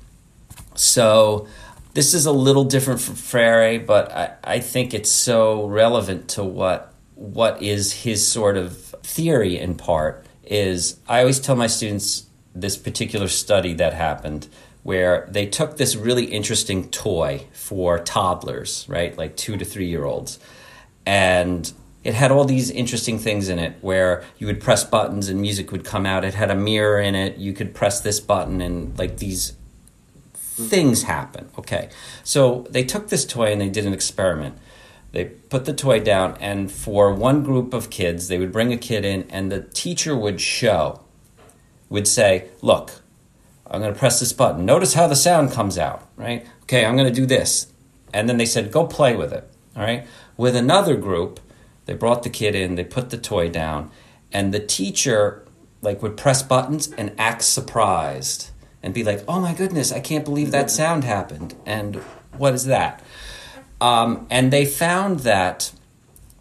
So 0.75 1.47
this 1.95 2.15
is 2.15 2.27
a 2.27 2.33
little 2.33 2.65
different 2.65 3.01
from 3.01 3.15
Freire, 3.15 3.79
but 3.79 4.13
I, 4.13 4.35
I 4.45 4.61
think 4.61 4.95
it's 4.95 5.11
so 5.11 5.67
relevant 5.67 6.29
to 6.31 6.45
what 6.45 6.93
what 7.15 7.63
is 7.63 7.93
his 7.93 8.27
sort 8.27 8.57
of 8.57 8.77
theory 9.05 9.57
in 9.57 9.77
part 9.77 10.27
is 10.43 10.99
I 11.09 11.21
always 11.21 11.39
tell 11.39 11.55
my 11.55 11.69
students 11.69 12.27
this 12.55 12.77
particular 12.77 13.29
study 13.29 13.73
that 13.75 13.93
happened 13.93 14.49
where 14.83 15.27
they 15.31 15.47
took 15.47 15.77
this 15.77 15.97
really 15.97 16.27
interesting 16.27 16.91
toy 16.91 17.47
for 17.53 17.99
toddlers, 18.01 18.85
right? 18.89 19.17
Like 19.17 19.37
2 19.37 19.57
to 19.57 19.65
3 19.65 19.87
year 19.87 20.05
olds. 20.05 20.39
And 21.07 21.73
it 22.05 22.15
had 22.15 22.31
all 22.31 22.45
these 22.45 22.71
interesting 22.71 23.19
things 23.19 23.49
in 23.49 23.59
it 23.59 23.77
where 23.81 24.23
you 24.39 24.47
would 24.47 24.61
press 24.61 24.85
buttons 24.85 25.29
and 25.29 25.41
music 25.41 25.73
would 25.73 25.85
come 25.85 26.05
out. 26.05 26.25
It 26.25 26.35
had 26.35 26.51
a 26.51 26.55
mirror 26.55 27.01
in 27.01 27.15
it. 27.15 27.39
You 27.39 27.55
could 27.55 27.75
press 27.75 28.01
this 28.01 28.21
button 28.21 28.61
and 28.61 28.97
like 28.99 29.17
these 29.17 29.55
things 30.35 31.05
happen. 31.05 31.49
Okay. 31.59 31.89
So 32.23 32.67
they 32.69 32.85
took 32.85 33.09
this 33.09 33.25
toy 33.25 33.51
and 33.53 33.61
they 33.61 33.71
did 33.71 33.87
an 33.87 33.95
experiment. 33.95 34.59
They 35.13 35.27
put 35.27 35.65
the 35.65 35.73
toy 35.73 36.01
down, 36.01 36.37
and 36.41 36.73
for 36.73 37.15
one 37.15 37.45
group 37.45 37.73
of 37.73 37.89
kids, 37.89 38.27
they 38.27 38.37
would 38.37 38.51
bring 38.51 38.73
a 38.73 38.77
kid 38.77 39.05
in, 39.05 39.31
and 39.31 39.51
the 39.51 39.61
teacher 39.61 40.17
would 40.17 40.41
show, 40.41 41.03
would 41.89 42.09
say, 42.09 42.49
Look, 42.63 43.01
I'm 43.65 43.81
going 43.81 43.95
to 43.95 43.99
press 43.99 44.19
this 44.19 44.33
button. 44.33 44.67
Notice 44.67 44.95
how 44.95 45.07
the 45.07 45.15
sound 45.15 45.53
comes 45.53 45.79
out, 45.79 46.09
right? 46.17 46.45
Okay, 46.65 46.85
I'm 46.85 46.97
going 46.97 47.07
to 47.07 47.15
do 47.15 47.27
this. 47.27 47.69
And 48.13 48.29
then 48.29 48.39
they 48.39 48.45
said, 48.45 48.73
Go 48.73 48.89
play 48.89 49.15
with 49.15 49.33
it, 49.33 49.49
all 49.77 49.85
right? 49.85 50.05
With 50.37 50.57
another 50.57 50.97
group, 50.97 51.39
they 51.87 51.95
brought 51.95 52.23
the 52.23 52.31
kid 52.31 52.55
in, 52.55 52.75
they 52.75 52.85
put 52.85 53.11
the 53.11 53.19
toy 53.19 53.49
down, 53.49 53.91
and 54.33 54.53
the 54.53 54.61
teacher 54.61 55.45
like 55.83 56.03
would 56.03 56.17
press 56.17 56.43
buttons 56.43 56.91
and 56.93 57.13
act 57.19 57.43
surprised 57.43 58.51
and 58.83 58.93
be 58.93 59.05
like, 59.05 59.23
oh 59.29 59.41
my 59.41 59.55
goodness, 59.55 59.93
I 59.93 60.01
can't 60.01 60.25
believe 60.25 60.51
that 60.51 60.71
sound 60.71 61.05
happened. 61.05 61.55
And 61.65 61.97
what 62.37 62.55
is 62.55 62.65
that? 62.67 63.03
Um, 63.81 64.27
and 64.31 64.53
they 64.53 64.65
found 64.65 65.21
that 65.21 65.73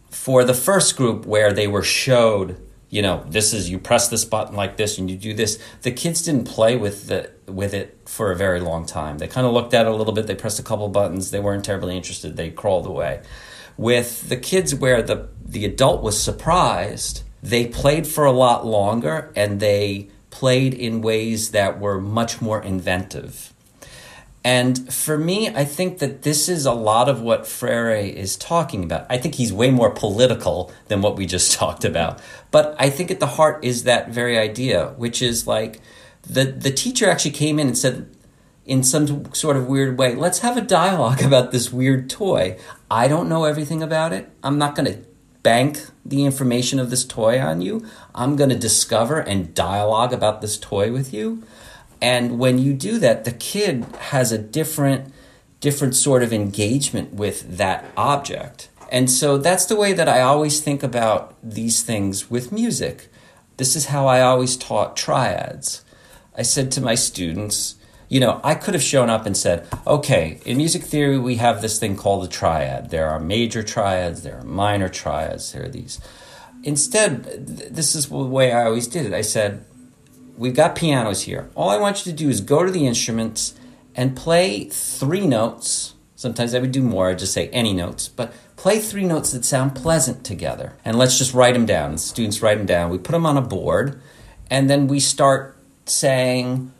for 0.09 0.43
the 0.43 0.53
first 0.53 0.95
group 0.95 1.25
where 1.25 1.51
they 1.51 1.67
were 1.67 1.83
showed, 1.83 2.59
you 2.89 3.01
know, 3.01 3.23
this 3.27 3.53
is 3.53 3.69
you 3.69 3.79
press 3.79 4.07
this 4.07 4.23
button 4.23 4.55
like 4.55 4.77
this 4.77 4.97
and 4.97 5.09
you 5.09 5.17
do 5.17 5.33
this, 5.33 5.59
the 5.81 5.91
kids 5.91 6.21
didn't 6.21 6.45
play 6.45 6.75
with 6.75 7.07
the 7.07 7.31
with 7.47 7.73
it 7.73 7.97
for 8.05 8.31
a 8.31 8.35
very 8.35 8.59
long 8.59 8.85
time. 8.85 9.17
They 9.17 9.27
kind 9.27 9.45
of 9.45 9.53
looked 9.53 9.73
at 9.73 9.85
it 9.85 9.91
a 9.91 9.95
little 9.95 10.13
bit, 10.13 10.27
they 10.27 10.35
pressed 10.35 10.59
a 10.59 10.63
couple 10.63 10.87
buttons, 10.89 11.31
they 11.31 11.39
weren't 11.39 11.65
terribly 11.65 11.97
interested, 11.97 12.37
they 12.37 12.51
crawled 12.51 12.85
away. 12.85 13.21
With 13.77 14.29
the 14.29 14.37
kids 14.37 14.75
where 14.75 15.01
the 15.01 15.29
the 15.45 15.65
adult 15.65 16.01
was 16.01 16.21
surprised, 16.21 17.23
they 17.41 17.67
played 17.67 18.07
for 18.07 18.25
a 18.25 18.31
lot 18.31 18.65
longer 18.65 19.31
and 19.35 19.59
they 19.59 20.09
played 20.29 20.73
in 20.73 21.01
ways 21.01 21.51
that 21.51 21.79
were 21.79 22.01
much 22.01 22.41
more 22.41 22.61
inventive. 22.61 23.53
And 24.43 24.91
for 24.93 25.17
me, 25.17 25.49
I 25.49 25.63
think 25.63 25.99
that 25.99 26.23
this 26.23 26.49
is 26.49 26.65
a 26.65 26.73
lot 26.73 27.07
of 27.07 27.21
what 27.21 27.47
Freire 27.47 27.95
is 27.95 28.35
talking 28.35 28.83
about. 28.83 29.05
I 29.09 29.17
think 29.17 29.35
he's 29.35 29.53
way 29.53 29.71
more 29.71 29.91
political 29.91 30.71
than 30.87 31.01
what 31.01 31.15
we 31.15 31.25
just 31.25 31.53
talked 31.59 31.85
about. 31.85 32.19
But 32.51 32.75
I 32.77 32.89
think 32.89 33.09
at 33.09 33.19
the 33.19 33.27
heart 33.27 33.63
is 33.63 33.83
that 33.83 34.09
very 34.09 34.37
idea, 34.37 34.87
which 34.97 35.21
is 35.21 35.47
like 35.47 35.79
the, 36.23 36.45
the 36.45 36.71
teacher 36.71 37.09
actually 37.09 37.31
came 37.31 37.59
in 37.59 37.67
and 37.67 37.77
said, 37.77 38.09
in 38.65 38.81
some 38.81 39.33
sort 39.33 39.57
of 39.57 39.67
weird 39.67 39.97
way, 39.97 40.15
let's 40.15 40.39
have 40.39 40.57
a 40.57 40.61
dialogue 40.61 41.21
about 41.23 41.51
this 41.51 41.71
weird 41.71 42.09
toy. 42.09 42.57
I 42.93 43.07
don't 43.07 43.27
know 43.27 43.45
everything 43.45 43.81
about 43.81 44.13
it. 44.13 44.29
I'm 44.43 44.59
not 44.59 44.75
going 44.75 44.85
to 44.85 44.99
bank 45.41 45.83
the 46.05 46.25
information 46.25 46.77
of 46.77 46.91
this 46.91 47.03
toy 47.03 47.39
on 47.41 47.59
you. 47.59 47.83
I'm 48.13 48.35
going 48.35 48.51
to 48.51 48.55
discover 48.55 49.19
and 49.19 49.55
dialogue 49.55 50.13
about 50.13 50.41
this 50.41 50.59
toy 50.59 50.91
with 50.91 51.11
you. 51.11 51.41
And 51.99 52.37
when 52.37 52.59
you 52.59 52.71
do 52.75 52.99
that, 52.99 53.25
the 53.25 53.31
kid 53.31 53.85
has 54.11 54.31
a 54.31 54.37
different 54.37 55.11
different 55.59 55.95
sort 55.95 56.21
of 56.21 56.31
engagement 56.31 57.13
with 57.13 57.57
that 57.57 57.83
object. 57.97 58.69
And 58.91 59.09
so 59.09 59.39
that's 59.39 59.65
the 59.65 59.75
way 59.75 59.93
that 59.93 60.07
I 60.07 60.21
always 60.21 60.61
think 60.61 60.83
about 60.83 61.35
these 61.41 61.81
things 61.81 62.29
with 62.29 62.51
music. 62.51 63.07
This 63.57 63.75
is 63.75 63.87
how 63.87 64.05
I 64.05 64.21
always 64.21 64.55
taught 64.55 64.95
triads. 64.95 65.83
I 66.37 66.43
said 66.43 66.71
to 66.73 66.81
my 66.81 66.93
students, 66.93 67.75
you 68.13 68.19
know, 68.19 68.39
I 68.43 68.53
could 68.53 68.75
have 68.75 68.83
shown 68.83 69.09
up 69.09 69.25
and 69.25 69.35
said, 69.35 69.67
okay, 69.87 70.39
in 70.45 70.57
music 70.57 70.83
theory, 70.83 71.17
we 71.17 71.37
have 71.37 71.63
this 71.63 71.79
thing 71.79 71.95
called 71.95 72.23
a 72.23 72.27
triad. 72.27 72.91
There 72.91 73.09
are 73.09 73.19
major 73.19 73.63
triads, 73.63 74.21
there 74.21 74.37
are 74.37 74.43
minor 74.43 74.87
triads, 74.87 75.51
there 75.51 75.63
are 75.63 75.67
these. 75.67 75.99
Instead, 76.61 77.23
this 77.73 77.95
is 77.95 78.09
the 78.09 78.17
way 78.17 78.51
I 78.51 78.65
always 78.65 78.85
did 78.85 79.07
it. 79.07 79.13
I 79.13 79.21
said, 79.21 79.65
we've 80.37 80.53
got 80.53 80.75
pianos 80.75 81.23
here. 81.23 81.49
All 81.55 81.71
I 81.71 81.79
want 81.79 82.05
you 82.05 82.11
to 82.11 82.15
do 82.15 82.29
is 82.29 82.39
go 82.39 82.63
to 82.63 82.69
the 82.69 82.85
instruments 82.85 83.55
and 83.95 84.15
play 84.15 84.65
three 84.65 85.25
notes. 85.25 85.95
Sometimes 86.15 86.53
I 86.53 86.59
would 86.59 86.71
do 86.71 86.83
more, 86.83 87.09
I'd 87.09 87.17
just 87.17 87.33
say 87.33 87.47
any 87.49 87.73
notes, 87.73 88.09
but 88.09 88.31
play 88.57 88.77
three 88.77 89.05
notes 89.05 89.31
that 89.31 89.43
sound 89.43 89.73
pleasant 89.73 90.23
together. 90.23 90.73
And 90.85 90.99
let's 90.99 91.17
just 91.17 91.33
write 91.33 91.55
them 91.55 91.65
down. 91.65 91.93
The 91.93 91.97
students 91.97 92.43
write 92.43 92.59
them 92.59 92.67
down. 92.67 92.91
We 92.91 92.99
put 92.99 93.13
them 93.13 93.25
on 93.25 93.37
a 93.37 93.41
board, 93.41 93.99
and 94.51 94.69
then 94.69 94.85
we 94.85 94.99
start 94.99 95.57
saying, 95.85 96.71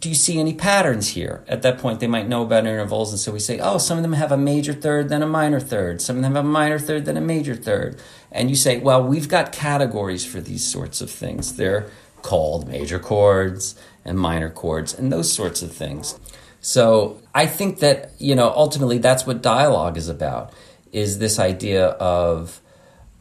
do 0.00 0.08
you 0.08 0.14
see 0.14 0.38
any 0.38 0.54
patterns 0.54 1.08
here? 1.08 1.42
At 1.48 1.62
that 1.62 1.78
point, 1.78 2.00
they 2.00 2.06
might 2.06 2.28
know 2.28 2.42
about 2.42 2.66
intervals, 2.66 3.12
and 3.12 3.18
so 3.18 3.32
we 3.32 3.40
say, 3.40 3.58
oh, 3.58 3.78
some 3.78 3.96
of 3.96 4.02
them 4.02 4.12
have 4.12 4.32
a 4.32 4.36
major 4.36 4.72
third, 4.72 5.08
then 5.08 5.22
a 5.22 5.26
minor 5.26 5.60
third. 5.60 6.02
Some 6.02 6.16
of 6.16 6.22
them 6.22 6.34
have 6.34 6.44
a 6.44 6.48
minor 6.48 6.78
third, 6.78 7.06
then 7.06 7.16
a 7.16 7.20
major 7.22 7.54
third. 7.54 7.98
And 8.30 8.50
you 8.50 8.56
say, 8.56 8.78
well, 8.78 9.02
we've 9.02 9.28
got 9.28 9.52
categories 9.52 10.24
for 10.24 10.40
these 10.40 10.64
sorts 10.64 11.00
of 11.00 11.10
things. 11.10 11.56
They're 11.56 11.88
called 12.22 12.68
major 12.68 12.98
chords 12.98 13.74
and 14.04 14.18
minor 14.18 14.50
chords 14.50 14.92
and 14.92 15.12
those 15.12 15.32
sorts 15.32 15.62
of 15.62 15.72
things. 15.72 16.18
So 16.60 17.22
I 17.34 17.46
think 17.46 17.78
that, 17.78 18.10
you 18.18 18.34
know, 18.34 18.50
ultimately 18.50 18.98
that's 18.98 19.26
what 19.26 19.42
dialogue 19.42 19.96
is 19.96 20.08
about, 20.08 20.52
is 20.92 21.18
this 21.18 21.38
idea 21.38 21.86
of 21.86 22.60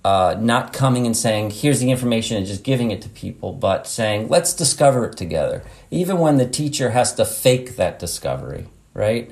uh, 0.05 0.37
not 0.39 0.71
coming 0.71 1.07
and 1.07 1.17
saying, 1.17 1.49
here's 1.49 1.79
the 1.79 1.89
information 1.89 2.37
and 2.37 2.45
just 2.45 2.63
giving 2.63 2.91
it 2.91 3.01
to 3.01 3.09
people, 3.09 3.51
but 3.51 3.87
saying, 3.87 4.27
let's 4.27 4.53
discover 4.53 5.05
it 5.05 5.17
together. 5.17 5.63
Even 5.89 6.19
when 6.19 6.37
the 6.37 6.47
teacher 6.47 6.91
has 6.91 7.15
to 7.15 7.25
fake 7.25 7.75
that 7.77 7.97
discovery, 7.97 8.67
right? 8.93 9.31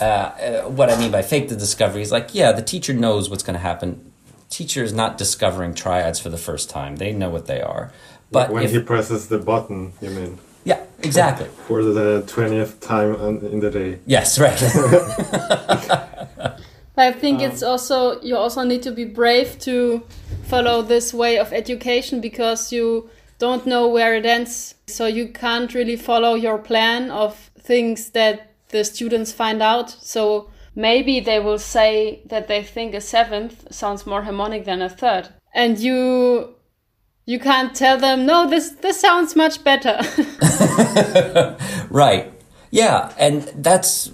Uh, 0.00 0.04
uh, 0.04 0.62
what 0.68 0.88
I 0.90 0.96
mean 0.96 1.10
by 1.10 1.22
fake 1.22 1.48
the 1.48 1.56
discovery 1.56 2.02
is 2.02 2.12
like, 2.12 2.36
yeah, 2.36 2.52
the 2.52 2.62
teacher 2.62 2.94
knows 2.94 3.28
what's 3.28 3.42
going 3.42 3.54
to 3.54 3.60
happen. 3.60 4.12
Teacher 4.48 4.84
is 4.84 4.92
not 4.92 5.18
discovering 5.18 5.74
triads 5.74 6.20
for 6.20 6.28
the 6.28 6.38
first 6.38 6.70
time; 6.70 6.96
they 6.96 7.12
know 7.12 7.28
what 7.30 7.46
they 7.46 7.60
are. 7.60 7.90
But 8.30 8.50
when 8.50 8.62
if, 8.62 8.70
he 8.70 8.80
presses 8.80 9.26
the 9.26 9.38
button, 9.38 9.92
you 10.00 10.10
mean? 10.10 10.38
yeah, 10.62 10.84
exactly. 11.00 11.48
For 11.66 11.82
the 11.82 12.22
twentieth 12.26 12.80
time 12.80 13.14
in 13.46 13.60
the 13.60 13.70
day. 13.70 13.98
Yes, 14.06 14.38
right. 14.38 14.52
But 16.94 17.06
I 17.06 17.12
think 17.12 17.40
it's 17.40 17.62
um, 17.62 17.70
also 17.70 18.20
you 18.20 18.36
also 18.36 18.62
need 18.62 18.82
to 18.82 18.92
be 18.92 19.04
brave 19.04 19.58
to 19.60 20.02
follow 20.44 20.82
this 20.82 21.14
way 21.14 21.38
of 21.38 21.52
education 21.52 22.20
because 22.20 22.72
you 22.72 23.08
don't 23.38 23.66
know 23.66 23.88
where 23.88 24.14
it 24.14 24.26
ends. 24.26 24.74
So 24.86 25.06
you 25.06 25.28
can't 25.28 25.72
really 25.74 25.96
follow 25.96 26.34
your 26.34 26.58
plan 26.58 27.10
of 27.10 27.50
things 27.58 28.10
that 28.10 28.52
the 28.68 28.84
students 28.84 29.32
find 29.32 29.62
out. 29.62 29.90
So 29.90 30.50
maybe 30.74 31.20
they 31.20 31.40
will 31.40 31.58
say 31.58 32.22
that 32.26 32.48
they 32.48 32.62
think 32.62 32.94
a 32.94 33.00
seventh 33.00 33.72
sounds 33.72 34.06
more 34.06 34.22
harmonic 34.22 34.64
than 34.64 34.82
a 34.82 34.88
third. 34.88 35.28
And 35.54 35.78
you 35.78 36.54
you 37.24 37.38
can't 37.38 37.74
tell 37.74 37.98
them, 37.98 38.26
no, 38.26 38.48
this 38.48 38.70
this 38.82 39.00
sounds 39.00 39.34
much 39.36 39.64
better. 39.64 40.00
Right. 41.92 42.32
Yeah, 42.70 43.12
and 43.18 43.42
that's 43.54 44.10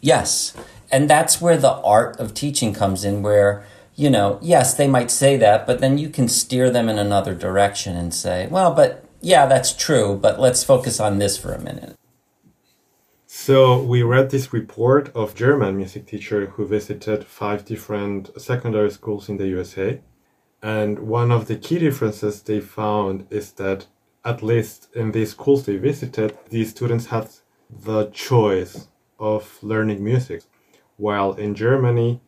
yes. 0.00 0.54
And 0.92 1.08
that's 1.08 1.40
where 1.40 1.56
the 1.56 1.74
art 1.82 2.18
of 2.18 2.34
teaching 2.34 2.72
comes 2.74 3.04
in 3.04 3.22
where 3.22 3.64
you 4.00 4.08
know, 4.08 4.38
yes, 4.40 4.74
they 4.74 4.88
might 4.88 5.10
say 5.10 5.36
that, 5.36 5.66
but 5.66 5.80
then 5.80 5.98
you 5.98 6.08
can 6.08 6.26
steer 6.26 6.70
them 6.70 6.88
in 6.88 6.98
another 6.98 7.34
direction 7.34 7.96
and 7.96 8.14
say, 8.14 8.46
well, 8.46 8.72
but 8.72 9.04
yeah, 9.20 9.44
that's 9.44 9.74
true, 9.74 10.16
but 10.16 10.40
let's 10.40 10.64
focus 10.64 10.98
on 10.98 11.18
this 11.18 11.36
for 11.36 11.52
a 11.52 11.60
minute. 11.60 11.94
So 13.26 13.82
we 13.82 14.02
read 14.02 14.30
this 14.30 14.54
report 14.54 15.14
of 15.14 15.34
German 15.34 15.76
music 15.76 16.06
teacher 16.06 16.46
who 16.46 16.66
visited 16.66 17.24
five 17.24 17.66
different 17.66 18.30
secondary 18.40 18.90
schools 18.90 19.28
in 19.28 19.36
the 19.36 19.48
USA. 19.48 20.00
And 20.62 21.00
one 21.00 21.30
of 21.30 21.46
the 21.46 21.56
key 21.56 21.78
differences 21.78 22.42
they 22.42 22.60
found 22.60 23.26
is 23.30 23.52
that 23.52 23.86
at 24.24 24.42
least 24.42 24.88
in 24.94 25.12
these 25.12 25.32
schools 25.32 25.66
they 25.66 25.76
visited, 25.76 26.38
these 26.48 26.70
students 26.70 27.06
had 27.06 27.28
the 27.68 28.06
choice 28.06 28.88
of 29.18 29.58
learning 29.62 30.02
music. 30.02 30.42
While 31.00 31.32
in 31.32 31.54
Germany, 31.54 32.20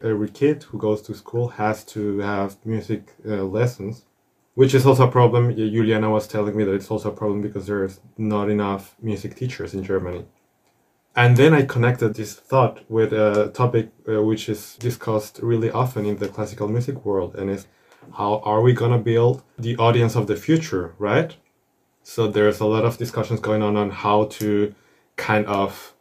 every 0.00 0.30
kid 0.30 0.62
who 0.62 0.78
goes 0.78 1.02
to 1.02 1.14
school 1.14 1.48
has 1.48 1.82
to 1.94 2.20
have 2.20 2.64
music 2.64 3.12
uh, 3.26 3.42
lessons, 3.42 4.04
which 4.54 4.72
is 4.72 4.86
also 4.86 5.08
a 5.08 5.10
problem. 5.10 5.52
Juliana 5.56 6.08
was 6.08 6.28
telling 6.28 6.56
me 6.56 6.62
that 6.62 6.74
it's 6.74 6.92
also 6.92 7.10
a 7.10 7.16
problem 7.16 7.42
because 7.42 7.66
there's 7.66 7.98
not 8.16 8.48
enough 8.50 8.94
music 9.02 9.34
teachers 9.34 9.74
in 9.74 9.82
Germany. 9.82 10.26
And 11.16 11.36
then 11.36 11.52
I 11.54 11.62
connected 11.62 12.14
this 12.14 12.34
thought 12.34 12.88
with 12.88 13.12
a 13.12 13.50
topic 13.52 13.88
uh, 14.08 14.22
which 14.22 14.48
is 14.48 14.76
discussed 14.76 15.40
really 15.42 15.72
often 15.72 16.06
in 16.06 16.18
the 16.18 16.28
classical 16.28 16.68
music 16.68 17.04
world, 17.04 17.34
and 17.34 17.50
is 17.50 17.66
how 18.18 18.38
are 18.44 18.60
we 18.60 18.72
gonna 18.74 18.98
build 18.98 19.42
the 19.58 19.76
audience 19.76 20.14
of 20.14 20.28
the 20.28 20.36
future, 20.36 20.94
right? 20.98 21.36
So 22.04 22.28
there's 22.28 22.60
a 22.60 22.66
lot 22.66 22.84
of 22.84 22.96
discussions 22.96 23.40
going 23.40 23.62
on 23.62 23.76
on 23.76 23.90
how 23.90 24.26
to 24.38 24.72
kind 25.16 25.46
of 25.46 25.93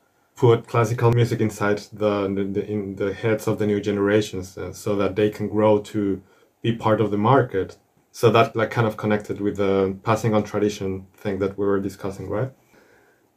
put 0.45 0.67
classical 0.67 1.11
music 1.11 1.39
inside 1.41 1.79
the, 1.93 2.13
the, 2.55 2.63
in 2.73 2.95
the 2.97 3.13
heads 3.13 3.47
of 3.47 3.59
the 3.59 3.67
new 3.67 3.81
generations, 3.89 4.57
uh, 4.57 4.73
so 4.73 4.95
that 4.97 5.15
they 5.15 5.29
can 5.29 5.47
grow 5.47 5.79
to 5.79 6.21
be 6.61 6.71
part 6.85 6.99
of 7.01 7.11
the 7.11 7.17
market. 7.17 7.77
So 8.11 8.29
that 8.31 8.55
like 8.55 8.71
kind 8.71 8.87
of 8.87 8.97
connected 8.97 9.41
with 9.41 9.57
the 9.57 9.97
passing 10.03 10.33
on 10.35 10.43
tradition 10.43 11.07
thing 11.23 11.39
that 11.39 11.57
we 11.57 11.65
were 11.65 11.79
discussing, 11.79 12.29
right? 12.29 12.51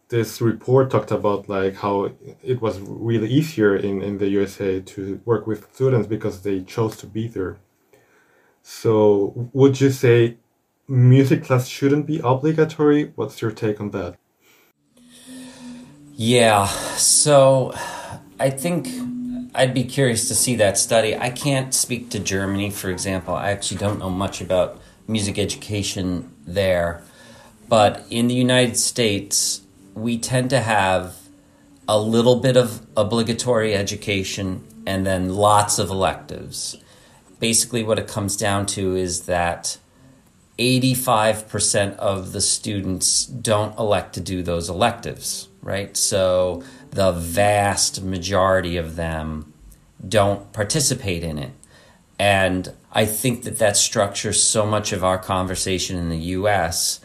this 0.08 0.40
report 0.40 0.90
talked 0.90 1.10
about 1.10 1.48
like 1.48 1.76
how 1.76 2.10
it 2.42 2.60
was 2.62 2.78
really 2.80 3.28
easier 3.28 3.76
in, 3.76 4.02
in 4.02 4.18
the 4.18 4.28
USA 4.28 4.80
to 4.80 5.20
work 5.24 5.46
with 5.46 5.72
students 5.74 6.06
because 6.06 6.42
they 6.42 6.62
chose 6.62 6.96
to 6.98 7.06
be 7.06 7.26
there. 7.28 7.58
So 8.62 9.50
would 9.52 9.80
you 9.80 9.90
say 9.90 10.38
music 10.88 11.44
class 11.44 11.66
shouldn't 11.66 12.06
be 12.06 12.20
obligatory? 12.22 13.12
What's 13.16 13.42
your 13.42 13.50
take 13.50 13.80
on 13.80 13.90
that? 13.90 14.16
Yeah, 16.18 16.66
so 16.96 17.74
I 18.40 18.48
think 18.48 18.88
I'd 19.54 19.74
be 19.74 19.84
curious 19.84 20.28
to 20.28 20.34
see 20.34 20.56
that 20.56 20.78
study. 20.78 21.14
I 21.14 21.28
can't 21.28 21.74
speak 21.74 22.08
to 22.10 22.18
Germany, 22.18 22.70
for 22.70 22.88
example. 22.88 23.34
I 23.34 23.50
actually 23.50 23.76
don't 23.76 23.98
know 23.98 24.08
much 24.08 24.40
about 24.40 24.80
music 25.06 25.38
education 25.38 26.34
there. 26.46 27.02
But 27.68 28.06
in 28.08 28.28
the 28.28 28.34
United 28.34 28.78
States, 28.78 29.60
we 29.94 30.16
tend 30.16 30.48
to 30.50 30.60
have 30.60 31.16
a 31.86 32.00
little 32.00 32.36
bit 32.36 32.56
of 32.56 32.86
obligatory 32.96 33.74
education 33.74 34.64
and 34.86 35.04
then 35.04 35.34
lots 35.34 35.78
of 35.78 35.90
electives. 35.90 36.78
Basically, 37.40 37.82
what 37.82 37.98
it 37.98 38.08
comes 38.08 38.38
down 38.38 38.64
to 38.66 38.96
is 38.96 39.26
that 39.26 39.76
85% 40.58 41.96
of 41.96 42.32
the 42.32 42.40
students 42.40 43.26
don't 43.26 43.78
elect 43.78 44.14
to 44.14 44.20
do 44.20 44.42
those 44.42 44.70
electives, 44.70 45.48
right? 45.66 45.96
So 45.96 46.62
the 46.90 47.10
vast 47.10 48.00
majority 48.04 48.76
of 48.76 48.94
them 48.94 49.52
don't 50.08 50.52
participate 50.52 51.24
in 51.24 51.38
it. 51.38 51.50
And 52.20 52.72
I 52.92 53.04
think 53.04 53.42
that 53.42 53.58
that 53.58 53.76
structures 53.76 54.40
so 54.40 54.64
much 54.64 54.92
of 54.92 55.02
our 55.02 55.18
conversation 55.18 55.98
in 55.98 56.08
the 56.08 56.18
US 56.38 57.00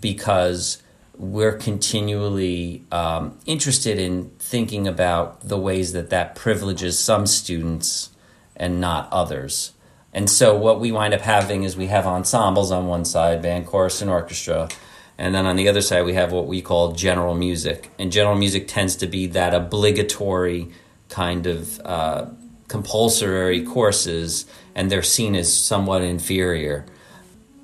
because 0.00 0.82
we're 1.16 1.58
continually 1.58 2.84
um, 2.90 3.38
interested 3.44 3.98
in 3.98 4.30
thinking 4.38 4.88
about 4.88 5.46
the 5.46 5.58
ways 5.58 5.92
that 5.92 6.08
that 6.08 6.34
privileges 6.34 6.98
some 6.98 7.26
students 7.26 8.10
and 8.56 8.80
not 8.80 9.12
others. 9.12 9.72
And 10.14 10.30
so 10.30 10.56
what 10.56 10.80
we 10.80 10.90
wind 10.90 11.12
up 11.12 11.20
having 11.20 11.64
is 11.64 11.76
we 11.76 11.88
have 11.88 12.06
ensembles 12.06 12.72
on 12.72 12.86
one 12.86 13.04
side, 13.04 13.42
band, 13.42 13.66
chorus, 13.66 14.00
and 14.00 14.10
orchestra. 14.10 14.68
And 15.16 15.34
then 15.34 15.46
on 15.46 15.56
the 15.56 15.68
other 15.68 15.80
side, 15.80 16.04
we 16.04 16.14
have 16.14 16.32
what 16.32 16.46
we 16.46 16.60
call 16.60 16.92
general 16.92 17.34
music. 17.34 17.90
And 17.98 18.10
general 18.10 18.36
music 18.36 18.66
tends 18.66 18.96
to 18.96 19.06
be 19.06 19.26
that 19.28 19.54
obligatory 19.54 20.68
kind 21.08 21.46
of 21.46 21.80
uh, 21.84 22.26
compulsory 22.68 23.64
courses, 23.64 24.46
and 24.74 24.90
they're 24.90 25.02
seen 25.02 25.36
as 25.36 25.52
somewhat 25.52 26.02
inferior. 26.02 26.84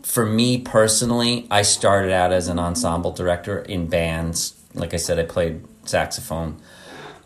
For 0.03 0.25
me 0.25 0.59
personally, 0.59 1.47
I 1.51 1.63
started 1.63 2.13
out 2.13 2.33
as 2.33 2.49
an 2.49 2.59
ensemble 2.59 3.13
director 3.13 3.59
in 3.61 3.89
bands. 3.89 4.55
Like 4.75 4.95
I 4.95 4.99
said, 4.99 5.19
I 5.19 5.25
played 5.25 5.65
saxophone. 5.85 6.61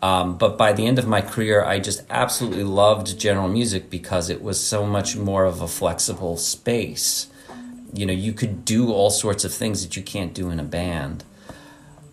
Um, 0.01 0.37
but 0.37 0.57
by 0.57 0.73
the 0.73 0.85
end 0.85 0.99
of 0.99 1.07
my 1.07 1.21
career, 1.21 1.63
I 1.63 1.79
just 1.79 2.03
absolutely 2.09 2.63
loved 2.63 3.19
general 3.19 3.47
music 3.47 3.89
because 3.89 4.29
it 4.29 4.41
was 4.41 4.63
so 4.63 4.85
much 4.85 5.15
more 5.15 5.45
of 5.45 5.61
a 5.61 5.67
flexible 5.67 6.37
space. 6.37 7.27
You 7.97 8.05
know, 8.05 8.13
you 8.13 8.33
could 8.33 8.65
do 8.65 8.91
all 8.91 9.09
sorts 9.09 9.45
of 9.45 9.53
things 9.53 9.83
that 9.83 9.95
you 9.95 10.03
can't 10.03 10.33
do 10.33 10.49
in 10.49 10.59
a 10.59 10.63
band. 10.63 11.23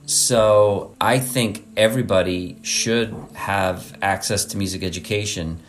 So 0.07 0.95
I 1.01 1.19
think 1.19 1.67
everybody 1.77 2.59
should 2.63 3.15
have 3.35 3.97
access 4.03 4.45
to 4.47 4.57
music 4.57 4.83
education. 4.83 5.61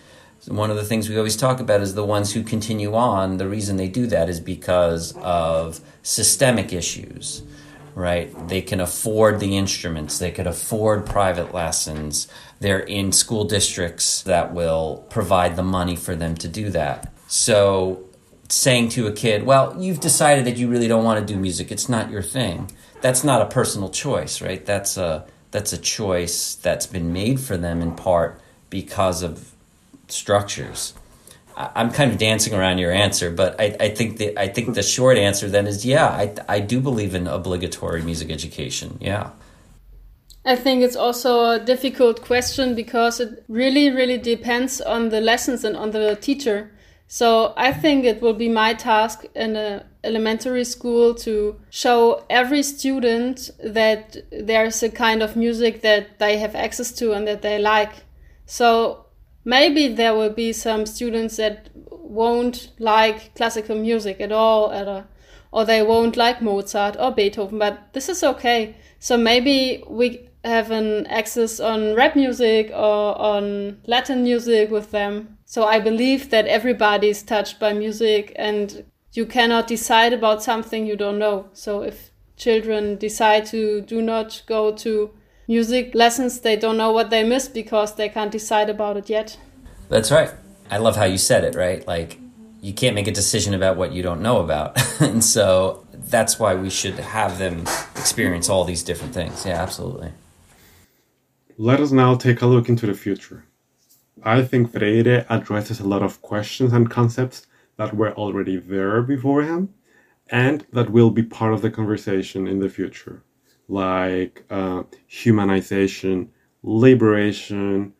One 0.48 0.70
of 0.70 0.76
the 0.76 0.84
things 0.84 1.08
we 1.08 1.18
always 1.18 1.38
talk 1.38 1.60
about 1.60 1.82
is 1.82 1.96
the 1.96 2.06
ones 2.06 2.34
who 2.34 2.44
continue 2.44 2.96
on. 2.96 3.38
The 3.38 3.48
reason 3.48 3.78
they 3.78 3.88
do 3.88 4.08
that 4.08 4.30
is 4.30 4.40
because 4.40 5.16
of 5.18 5.80
systemic 6.02 6.74
issues 6.74 7.44
right? 7.96 8.48
They 8.48 8.62
can 8.62 8.80
afford 8.80 9.40
the 9.40 9.58
instruments, 9.58 10.20
they 10.20 10.32
could 10.32 10.48
afford 10.48 11.06
private 11.06 11.54
lessons. 11.54 12.28
They're 12.60 12.80
in 12.80 13.12
school 13.12 13.44
districts 13.44 14.22
that 14.24 14.54
will 14.54 15.06
provide 15.10 15.56
the 15.56 15.64
money 15.64 15.96
for 15.96 16.16
them 16.16 16.36
to 16.36 16.48
do 16.48 16.70
that. 16.70 17.14
So, 17.28 18.03
saying 18.54 18.90
to 18.90 19.08
a 19.08 19.12
kid, 19.12 19.44
well, 19.44 19.76
you've 19.80 20.00
decided 20.00 20.46
that 20.46 20.58
you 20.58 20.68
really 20.68 20.88
don't 20.88 21.04
want 21.04 21.26
to 21.26 21.34
do 21.34 21.40
music, 21.40 21.72
it's 21.72 21.90
not 21.90 22.10
your 22.12 22.22
thing. 22.22 22.72
That's 23.02 23.24
not 23.24 23.42
a 23.42 23.46
personal 23.46 23.90
choice, 23.90 24.42
right? 24.42 24.66
That's 24.66 24.98
a 24.98 25.26
that's 25.52 25.74
a 25.74 25.78
choice 25.78 26.56
that's 26.56 26.88
been 26.88 27.14
made 27.14 27.40
for 27.40 27.58
them 27.58 27.82
in 27.82 27.96
part 27.96 28.42
because 28.70 29.22
of 29.22 29.54
structures. 30.08 30.94
I'm 31.56 31.92
kind 31.92 32.12
of 32.12 32.18
dancing 32.18 32.54
around 32.54 32.80
your 32.80 32.92
answer, 32.92 33.30
but 33.30 33.60
I, 33.60 33.76
I 33.80 33.90
think 33.90 34.18
the 34.18 34.38
I 34.40 34.48
think 34.48 34.74
the 34.74 34.82
short 34.82 35.18
answer 35.18 35.50
then 35.50 35.68
is 35.68 35.86
yeah, 35.86 36.08
I 36.08 36.34
I 36.48 36.60
do 36.60 36.80
believe 36.80 37.14
in 37.14 37.28
obligatory 37.28 38.02
music 38.02 38.32
education. 38.32 38.98
Yeah. 39.02 39.32
I 40.46 40.56
think 40.58 40.84
it's 40.84 40.98
also 40.98 41.52
a 41.52 41.60
difficult 41.60 42.22
question 42.22 42.76
because 42.76 43.22
it 43.22 43.46
really, 43.48 43.90
really 43.90 44.18
depends 44.18 44.82
on 44.82 45.08
the 45.08 45.22
lessons 45.22 45.64
and 45.64 45.78
on 45.78 45.92
the 45.92 46.18
teacher. 46.20 46.70
So 47.08 47.54
I 47.56 47.72
think 47.72 48.06
it 48.06 48.22
will 48.22 48.34
be 48.34 48.50
my 48.50 48.74
task 48.74 49.26
in 49.36 49.56
a 49.56 49.86
elementary 50.04 50.64
school 50.64 51.14
to 51.16 51.60
show 51.70 52.26
every 52.30 52.64
student 52.64 53.52
that 53.64 54.18
there's 54.32 54.84
a 54.84 54.90
kind 54.90 55.22
of 55.22 55.36
music 55.36 55.82
that 55.82 56.20
they 56.20 56.38
have 56.38 56.56
access 56.56 56.92
to 56.94 57.14
and 57.14 57.28
that 57.28 57.42
they 57.42 57.60
like. 57.60 58.04
So 58.46 59.06
maybe 59.46 59.88
there 59.88 60.14
will 60.14 60.32
be 60.32 60.54
some 60.54 60.86
students 60.86 61.38
that 61.38 61.70
won't 61.76 62.72
like 62.80 63.34
classical 63.36 63.76
music 63.76 64.20
at 64.20 64.32
all 64.32 64.72
at 64.72 64.88
a, 64.88 65.06
or 65.52 65.66
they 65.66 65.84
won't 65.84 66.18
like 66.18 66.42
Mozart 66.42 66.96
or 67.00 67.12
Beethoven, 67.12 67.60
but 67.60 67.94
this 67.94 68.10
is 68.10 68.24
okay. 68.24 68.76
So 69.00 69.18
maybe 69.18 69.84
we 69.88 70.30
have 70.44 70.72
an 70.72 71.08
access 71.08 71.60
on 71.60 71.96
rap 71.96 72.16
music 72.16 72.70
or 72.72 73.18
on 73.18 73.80
Latin 73.86 74.24
music 74.24 74.70
with 74.72 74.92
them. 74.92 75.38
So 75.54 75.66
I 75.66 75.80
believe 75.80 76.32
that 76.32 76.48
everybody 76.48 77.10
is 77.10 77.22
touched 77.22 77.60
by 77.60 77.74
music 77.74 78.34
and 78.38 78.84
you 79.12 79.28
cannot 79.28 79.68
decide 79.68 80.12
about 80.12 80.42
something 80.42 80.88
you 80.88 80.96
don't 80.96 81.20
know. 81.20 81.46
So 81.54 81.84
if 81.84 82.10
children 82.38 82.96
decide 82.96 83.46
to 83.54 83.82
do 83.82 84.02
not 84.02 84.42
go 84.48 84.72
to 84.78 85.12
music 85.48 85.94
lessons, 85.94 86.40
they 86.40 86.56
don't 86.56 86.76
know 86.76 86.92
what 86.92 87.12
they 87.12 87.24
miss 87.24 87.48
because 87.48 87.94
they 87.94 88.10
can't 88.10 88.32
decide 88.32 88.68
about 88.68 88.98
it 88.98 89.12
yet. 89.12 89.38
That's 89.90 90.10
right. 90.10 90.32
I 90.72 90.80
love 90.80 90.96
how 90.96 91.06
you 91.06 91.20
said 91.20 91.44
it, 91.44 91.54
right? 91.54 91.86
Like 91.86 92.18
you 92.60 92.74
can't 92.74 92.96
make 92.96 93.08
a 93.08 93.12
decision 93.12 93.54
about 93.54 93.78
what 93.78 93.92
you 93.92 94.02
don't 94.02 94.24
know 94.24 94.40
about. 94.40 94.82
and 95.00 95.24
so 95.24 95.86
that's 95.94 96.40
why 96.40 96.56
we 96.56 96.72
should 96.72 96.96
have 96.96 97.38
them 97.38 97.60
experience 97.96 98.50
all 98.50 98.64
these 98.66 98.82
different 98.82 99.14
things. 99.14 99.46
Yeah, 99.46 99.62
absolutely. 99.62 100.14
Let 101.60 101.80
us 101.80 101.92
now 101.92 102.16
take 102.16 102.42
a 102.42 102.48
look 102.48 102.70
into 102.70 102.88
the 102.88 102.96
future. 102.96 103.46
I 104.26 104.42
think 104.42 104.72
Freire 104.72 105.26
addresses 105.30 105.80
a 105.80 105.88
lot 105.88 106.02
of 106.02 106.22
questions 106.22 106.74
and 106.74 106.90
concepts 106.90 107.48
that 107.78 107.96
were 107.96 108.14
already 108.14 108.58
there 108.58 109.02
before 109.02 109.44
him 109.44 109.74
and 110.30 110.66
that 110.72 110.90
will 110.90 111.10
be 111.10 111.24
part 111.24 111.54
of 111.54 111.62
the 111.62 111.70
conversation 111.70 112.48
in 112.48 112.60
the 112.60 112.70
future, 112.70 113.24
like 113.68 114.44
uh, 114.50 114.84
humanization, 115.10 116.30
liberation, 116.62 117.94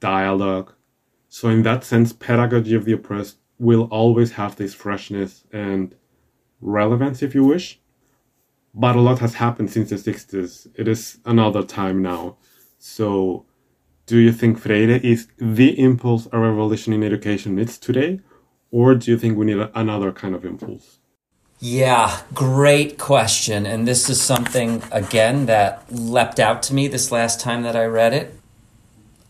dialogue. 0.00 0.72
So, 1.28 1.48
in 1.48 1.62
that 1.62 1.84
sense, 1.84 2.12
pedagogy 2.12 2.74
of 2.74 2.84
the 2.84 2.92
oppressed 2.92 3.38
will 3.58 3.84
always 3.84 4.32
have 4.32 4.56
this 4.56 4.74
freshness 4.74 5.44
and 5.52 5.94
relevance, 6.60 7.22
if 7.22 7.34
you 7.34 7.44
wish. 7.44 7.80
But 8.74 8.96
a 8.96 9.00
lot 9.00 9.18
has 9.20 9.34
happened 9.34 9.70
since 9.70 9.90
the 9.90 9.96
60s. 9.96 10.68
It 10.74 10.88
is 10.88 11.18
another 11.24 11.62
time 11.62 12.02
now. 12.02 12.36
So, 12.78 13.46
do 14.06 14.18
you 14.18 14.32
think 14.32 14.58
Freire 14.58 15.00
is 15.02 15.28
the 15.38 15.78
impulse 15.78 16.28
a 16.32 16.38
revolution 16.38 16.92
in 16.92 17.02
education 17.02 17.54
needs 17.54 17.78
today? 17.78 18.20
Or 18.70 18.94
do 18.94 19.10
you 19.10 19.18
think 19.18 19.36
we 19.36 19.46
need 19.46 19.68
another 19.74 20.12
kind 20.12 20.34
of 20.34 20.44
impulse? 20.44 20.98
Yeah, 21.60 22.22
great 22.34 22.98
question. 22.98 23.66
And 23.66 23.86
this 23.86 24.10
is 24.10 24.20
something, 24.20 24.82
again, 24.90 25.46
that 25.46 25.84
leapt 25.90 26.40
out 26.40 26.62
to 26.64 26.74
me 26.74 26.88
this 26.88 27.12
last 27.12 27.40
time 27.40 27.62
that 27.62 27.76
I 27.76 27.84
read 27.84 28.12
it. 28.12 28.34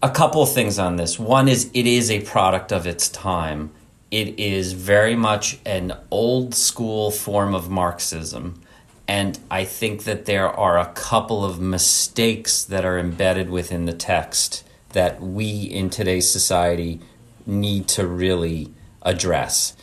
A 0.03 0.09
couple 0.09 0.45
things 0.47 0.79
on 0.79 0.97
this. 0.97 1.19
One 1.19 1.49
is 1.49 1.71
it 1.75 1.87
is 1.87 2.11
a 2.11 2.21
product 2.23 2.73
of 2.73 2.87
its 2.87 3.09
time, 3.09 3.71
it 4.11 4.39
is 4.39 4.73
very 4.73 5.15
much 5.15 5.59
an 5.65 5.95
old 6.11 6.55
school 6.55 7.11
form 7.11 7.55
of 7.55 7.71
Marxism 7.71 8.61
and 9.09 9.39
I 9.51 9.65
think 9.65 10.05
that 10.05 10.27
there 10.27 10.49
are 10.49 10.79
a 10.79 10.87
couple 10.87 11.45
of 11.45 11.61
mistakes 11.61 12.65
that 12.65 12.85
are 12.85 12.99
embedded 12.99 13.51
within 13.51 13.85
the 13.85 13.93
text 13.93 14.65
that 14.91 15.21
we 15.21 15.63
in 15.63 15.91
today's 15.91 16.31
society 16.31 17.01
need 17.47 17.89
to 17.89 18.07
really 18.07 18.73
address. 19.03 19.77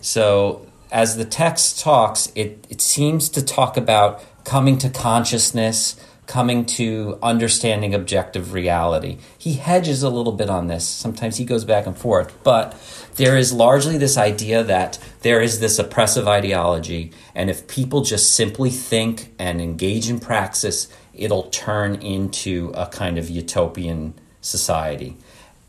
So, 0.00 0.66
as 0.90 1.16
the 1.16 1.24
text 1.24 1.80
talks, 1.80 2.30
it, 2.34 2.66
it 2.68 2.80
seems 2.80 3.28
to 3.30 3.42
talk 3.42 3.76
about 3.76 4.22
coming 4.44 4.76
to 4.78 4.90
consciousness, 4.90 5.96
coming 6.26 6.64
to 6.64 7.18
understanding 7.22 7.94
objective 7.94 8.52
reality. 8.52 9.18
He 9.36 9.54
hedges 9.54 10.02
a 10.02 10.08
little 10.08 10.32
bit 10.32 10.48
on 10.48 10.68
this. 10.68 10.86
Sometimes 10.86 11.36
he 11.36 11.44
goes 11.44 11.64
back 11.64 11.86
and 11.86 11.96
forth, 11.96 12.32
but 12.44 12.76
there 13.16 13.36
is 13.36 13.52
largely 13.52 13.98
this 13.98 14.16
idea 14.16 14.62
that 14.62 14.98
there 15.20 15.40
is 15.40 15.60
this 15.60 15.78
oppressive 15.78 16.28
ideology, 16.28 17.12
and 17.34 17.50
if 17.50 17.66
people 17.66 18.02
just 18.02 18.34
simply 18.34 18.70
think 18.70 19.34
and 19.38 19.60
engage 19.60 20.08
in 20.08 20.20
praxis, 20.20 20.88
it'll 21.12 21.50
turn 21.50 21.96
into 21.96 22.72
a 22.74 22.86
kind 22.86 23.18
of 23.18 23.28
utopian 23.28 24.14
society. 24.40 25.16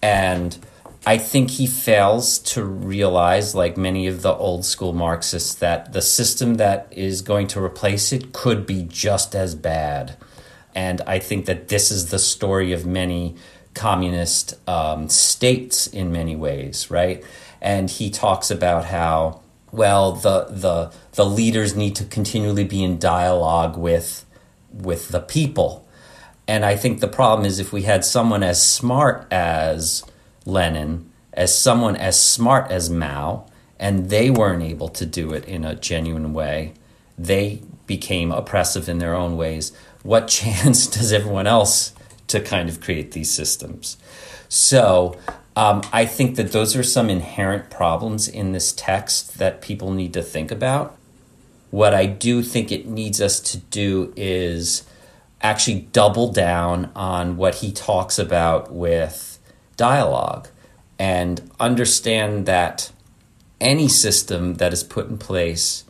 And 0.01 0.57
I 1.05 1.17
think 1.17 1.49
he 1.49 1.67
fails 1.67 2.39
to 2.39 2.63
realize, 2.63 3.53
like 3.53 3.75
many 3.75 4.07
of 4.07 4.21
the 4.21 4.33
old 4.33 4.63
school 4.63 4.93
Marxists, 4.93 5.55
that 5.55 5.91
the 5.91 6.01
system 6.01 6.55
that 6.55 6.87
is 6.91 7.21
going 7.21 7.47
to 7.47 7.61
replace 7.61 8.13
it 8.13 8.31
could 8.31 8.65
be 8.65 8.83
just 8.83 9.35
as 9.35 9.55
bad. 9.55 10.15
And 10.75 11.01
I 11.01 11.19
think 11.19 11.45
that 11.45 11.67
this 11.67 11.91
is 11.91 12.09
the 12.09 12.19
story 12.19 12.73
of 12.73 12.85
many 12.85 13.35
communist 13.73 14.55
um, 14.67 15.09
states 15.09 15.87
in 15.87 16.11
many 16.11 16.35
ways, 16.35 16.89
right? 16.89 17.23
And 17.61 17.89
he 17.89 18.09
talks 18.09 18.51
about 18.51 18.85
how 18.85 19.41
well 19.71 20.11
the 20.11 20.45
the 20.49 20.91
the 21.13 21.25
leaders 21.25 21.75
need 21.75 21.95
to 21.95 22.05
continually 22.05 22.63
be 22.63 22.83
in 22.83 22.99
dialogue 22.99 23.77
with 23.77 24.25
with 24.71 25.09
the 25.09 25.19
people. 25.19 25.87
And 26.47 26.65
I 26.65 26.75
think 26.75 26.99
the 26.99 27.07
problem 27.07 27.45
is 27.45 27.59
if 27.59 27.71
we 27.71 27.83
had 27.83 28.03
someone 28.03 28.43
as 28.43 28.61
smart 28.61 29.27
as 29.31 30.03
Lenin, 30.45 31.09
as 31.31 31.57
someone 31.57 31.95
as 31.95 32.21
smart 32.21 32.69
as 32.69 32.89
Mao, 32.89 33.45
and 33.79 34.09
they 34.09 34.29
weren't 34.29 34.63
able 34.63 34.89
to 34.89 35.05
do 35.05 35.33
it 35.33 35.45
in 35.45 35.63
a 35.63 35.75
genuine 35.75 36.33
way, 36.33 36.73
they 37.17 37.61
became 37.87 38.31
oppressive 38.31 38.89
in 38.89 38.97
their 38.97 39.15
own 39.15 39.37
ways. 39.37 39.71
What 40.03 40.27
chance 40.27 40.87
does 40.87 41.11
everyone 41.11 41.47
else 41.47 41.93
to 42.33 42.39
kind 42.39 42.67
of 42.67 42.81
create 42.81 43.11
these 43.11 43.29
systems. 43.29 43.95
So 44.49 45.15
um, 45.55 45.83
I 45.93 46.05
think 46.05 46.35
that 46.37 46.51
those 46.51 46.75
are 46.75 46.81
some 46.81 47.11
inherent 47.11 47.69
problems 47.69 48.27
in 48.27 48.53
this 48.53 48.73
text 48.73 49.37
that 49.37 49.61
people 49.61 49.91
need 49.91 50.13
to 50.13 50.23
think 50.23 50.51
about. 50.51 50.97
What 51.69 51.93
I 51.93 52.07
do 52.07 52.41
think 52.41 52.71
it 52.71 52.87
needs 52.87 53.21
us 53.21 53.39
to 53.51 53.57
do 53.57 54.13
is 54.15 54.83
actually 55.41 55.81
double 55.91 56.31
down 56.31 56.91
on 56.95 57.37
what 57.37 57.55
he 57.55 57.71
talks 57.71 58.17
about 58.17 58.73
with 58.73 59.37
dialogue 59.77 60.47
and 60.97 61.51
understand 61.59 62.47
that 62.47 62.91
any 63.61 63.87
system 63.87 64.55
that 64.55 64.73
is 64.73 64.83
put 64.83 65.07
in 65.07 65.19
place 65.19 65.83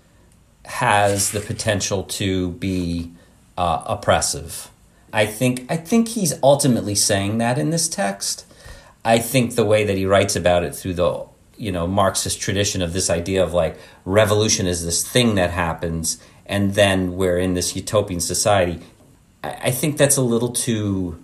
has 0.66 1.32
the 1.32 1.40
potential 1.40 2.04
to 2.04 2.52
be 2.52 3.13
uh, 3.58 3.84
oppressive 3.86 4.70
I 5.14 5.28
think 5.28 5.68
I 5.70 5.78
think 5.78 6.10
he's 6.10 6.34
ultimately 6.42 6.96
saying 6.96 7.38
that 7.38 7.60
in 7.60 7.70
this 7.70 7.88
text. 7.88 8.48
I 9.06 9.20
think 9.20 9.54
the 9.54 9.64
way 9.64 9.84
that 9.86 9.96
he 9.96 10.06
writes 10.06 10.36
about 10.36 10.64
it 10.64 10.76
through 10.76 10.96
the 10.96 11.26
you 11.56 11.72
know 11.72 11.86
Marxist 11.86 12.42
tradition 12.42 12.82
of 12.82 12.94
this 12.94 13.12
idea 13.12 13.44
of 13.44 13.54
like 13.54 13.78
revolution 14.06 14.66
is 14.66 14.84
this 14.84 15.08
thing 15.08 15.36
that 15.36 15.52
happens, 15.52 16.18
and 16.48 16.74
then 16.74 17.16
we're 17.16 17.38
in 17.38 17.54
this 17.54 17.76
utopian 17.76 18.20
society. 18.20 18.80
I, 19.44 19.58
I 19.66 19.72
think 19.72 19.98
that's 19.98 20.18
a 20.18 20.24
little 20.24 20.52
too 20.52 21.24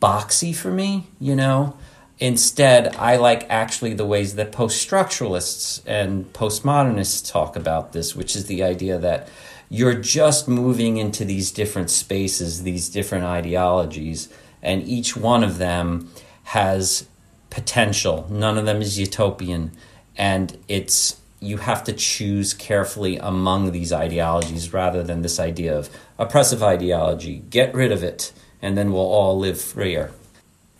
boxy 0.00 0.54
for 0.54 0.70
me. 0.70 1.08
You 1.18 1.34
know, 1.34 1.76
instead, 2.20 2.94
I 2.94 3.16
like 3.16 3.50
actually 3.50 3.94
the 3.94 4.06
ways 4.06 4.36
that 4.36 4.52
post 4.52 4.88
structuralists 4.88 5.82
and 5.86 6.32
postmodernists 6.32 7.28
talk 7.28 7.56
about 7.56 7.92
this, 7.92 8.14
which 8.14 8.36
is 8.36 8.46
the 8.46 8.62
idea 8.62 8.96
that 8.96 9.28
you're 9.68 9.94
just 9.94 10.48
moving 10.48 10.96
into 10.96 11.24
these 11.24 11.50
different 11.50 11.90
spaces, 11.90 12.62
these 12.62 12.88
different 12.88 13.24
ideologies, 13.24 14.28
and 14.62 14.82
each 14.82 15.16
one 15.16 15.44
of 15.44 15.58
them 15.58 16.10
has 16.44 17.06
potential. 17.50 18.26
None 18.30 18.56
of 18.58 18.64
them 18.64 18.80
is 18.80 18.98
utopian, 18.98 19.72
and 20.16 20.56
it's 20.68 21.20
you 21.40 21.58
have 21.58 21.84
to 21.84 21.92
choose 21.92 22.52
carefully 22.52 23.16
among 23.16 23.70
these 23.70 23.92
ideologies 23.92 24.72
rather 24.72 25.04
than 25.04 25.22
this 25.22 25.38
idea 25.38 25.76
of 25.76 25.88
oppressive 26.18 26.62
ideology. 26.62 27.44
Get 27.50 27.74
rid 27.74 27.92
of 27.92 28.02
it, 28.02 28.32
and 28.60 28.76
then 28.76 28.92
we'll 28.92 29.02
all 29.02 29.38
live 29.38 29.60
freer. 29.60 30.10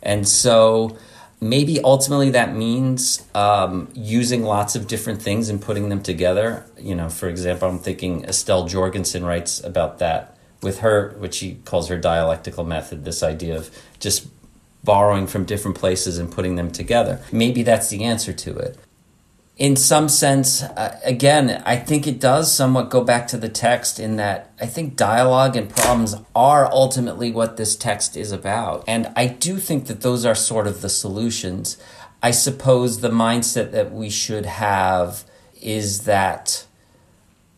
And 0.02 0.26
so 0.26 0.96
maybe 1.40 1.80
ultimately 1.80 2.30
that 2.30 2.54
means 2.54 3.26
um, 3.34 3.88
using 3.94 4.42
lots 4.42 4.74
of 4.74 4.86
different 4.86 5.22
things 5.22 5.48
and 5.48 5.60
putting 5.60 5.88
them 5.88 6.02
together. 6.02 6.66
You 6.78 6.94
know, 6.94 7.08
for 7.08 7.28
example, 7.28 7.68
I'm 7.68 7.78
thinking 7.78 8.24
Estelle 8.24 8.66
Jorgensen 8.66 9.24
writes 9.24 9.62
about 9.62 9.98
that 9.98 10.36
with 10.62 10.80
her, 10.80 11.14
which 11.18 11.34
she 11.34 11.56
calls 11.64 11.88
her 11.88 11.98
dialectical 11.98 12.64
method, 12.64 13.04
this 13.04 13.22
idea 13.22 13.56
of 13.56 13.70
just 14.00 14.28
borrowing 14.82 15.26
from 15.26 15.44
different 15.44 15.76
places 15.76 16.18
and 16.18 16.30
putting 16.30 16.56
them 16.56 16.70
together. 16.70 17.20
Maybe 17.30 17.62
that's 17.62 17.88
the 17.90 18.04
answer 18.04 18.32
to 18.32 18.56
it 18.56 18.78
in 19.58 19.74
some 19.74 20.08
sense, 20.08 20.62
uh, 20.62 21.00
again, 21.04 21.62
I 21.66 21.76
think 21.76 22.06
it 22.06 22.20
does 22.20 22.54
somewhat 22.54 22.90
go 22.90 23.02
back 23.02 23.26
to 23.28 23.36
the 23.36 23.48
text 23.48 23.98
in 23.98 24.14
that 24.16 24.52
I 24.60 24.66
think 24.66 24.94
dialogue 24.94 25.56
and 25.56 25.68
problems 25.68 26.14
are 26.34 26.72
ultimately 26.72 27.32
what 27.32 27.56
this 27.56 27.74
text 27.74 28.16
is 28.16 28.30
about. 28.30 28.84
And 28.86 29.12
I 29.16 29.26
do 29.26 29.56
think 29.58 29.86
that 29.86 30.02
those 30.02 30.24
are 30.24 30.36
sort 30.36 30.68
of 30.68 30.80
the 30.80 30.88
solutions. 30.88 31.76
I 32.22 32.30
suppose 32.30 33.00
the 33.00 33.10
mindset 33.10 33.72
that 33.72 33.92
we 33.92 34.10
should 34.10 34.46
have 34.46 35.24
is 35.60 36.04
that 36.04 36.64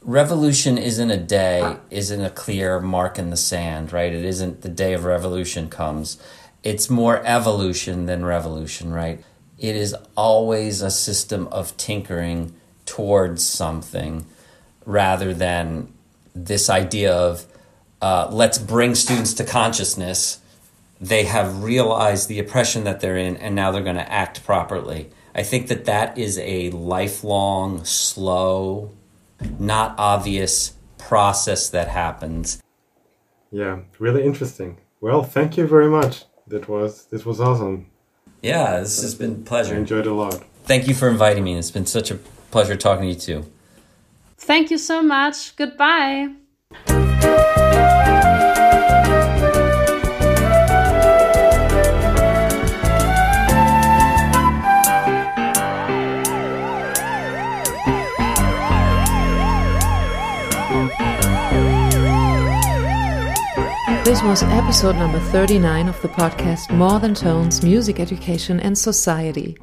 revolution 0.00 0.78
isn't 0.78 1.10
a 1.10 1.18
day, 1.18 1.76
isn't 1.90 2.24
a 2.24 2.30
clear 2.30 2.80
mark 2.80 3.18
in 3.18 3.28
the 3.28 3.36
sand, 3.36 3.92
right? 3.92 4.12
It 4.12 4.24
isn't 4.24 4.62
the 4.62 4.70
day 4.70 4.94
of 4.94 5.04
revolution 5.04 5.68
comes. 5.68 6.16
It's 6.62 6.88
more 6.88 7.22
evolution 7.26 8.06
than 8.06 8.24
revolution, 8.24 8.90
right? 8.90 9.22
It 9.60 9.76
is 9.76 9.94
always 10.16 10.80
a 10.80 10.90
system 10.90 11.46
of 11.48 11.76
tinkering 11.76 12.54
towards 12.86 13.46
something 13.46 14.24
rather 14.86 15.34
than 15.34 15.92
this 16.34 16.70
idea 16.70 17.12
of 17.12 17.46
uh, 18.00 18.28
let's 18.32 18.58
bring 18.58 18.94
students 18.94 19.34
to 19.34 19.44
consciousness, 19.44 20.40
they 20.98 21.24
have 21.24 21.62
realized 21.62 22.28
the 22.28 22.38
oppression 22.38 22.84
that 22.84 23.00
they're 23.00 23.18
in 23.18 23.36
and 23.36 23.54
now 23.54 23.70
they're 23.70 23.82
going 23.82 23.96
to 23.96 24.12
act 24.12 24.42
properly. 24.44 25.10
I 25.34 25.42
think 25.42 25.68
that 25.68 25.84
that 25.84 26.16
is 26.16 26.38
a 26.38 26.70
lifelong, 26.70 27.84
slow, 27.84 28.90
not 29.58 29.94
obvious 29.98 30.74
process 30.98 31.68
that 31.68 31.88
happens. 31.88 32.62
Yeah, 33.50 33.80
really 33.98 34.24
interesting. 34.24 34.78
Well, 35.00 35.22
thank 35.22 35.56
you 35.56 35.66
very 35.66 35.88
much. 35.88 36.24
That 36.46 36.68
was 36.68 37.06
this 37.06 37.24
was 37.24 37.40
awesome. 37.40 37.89
Yeah, 38.42 38.80
this 38.80 39.02
has 39.02 39.14
been 39.14 39.32
a 39.32 39.34
pleasure. 39.34 39.74
I 39.74 39.78
enjoyed 39.78 40.06
it 40.06 40.10
a 40.10 40.14
lot. 40.14 40.42
Thank 40.64 40.88
you 40.88 40.94
for 40.94 41.08
inviting 41.08 41.44
me. 41.44 41.56
It's 41.56 41.70
been 41.70 41.86
such 41.86 42.10
a 42.10 42.18
pleasure 42.50 42.76
talking 42.76 43.02
to 43.02 43.08
you 43.08 43.14
too. 43.42 43.50
Thank 44.38 44.70
you 44.70 44.78
so 44.78 45.02
much. 45.02 45.54
Goodbye. 45.56 46.30
This 64.10 64.24
was 64.24 64.42
episode 64.42 64.96
number 64.96 65.20
39 65.20 65.86
of 65.88 66.02
the 66.02 66.08
podcast 66.08 66.68
More 66.76 66.98
Than 66.98 67.14
Tones 67.14 67.62
Music 67.62 68.00
Education 68.00 68.58
and 68.58 68.76
Society. 68.76 69.56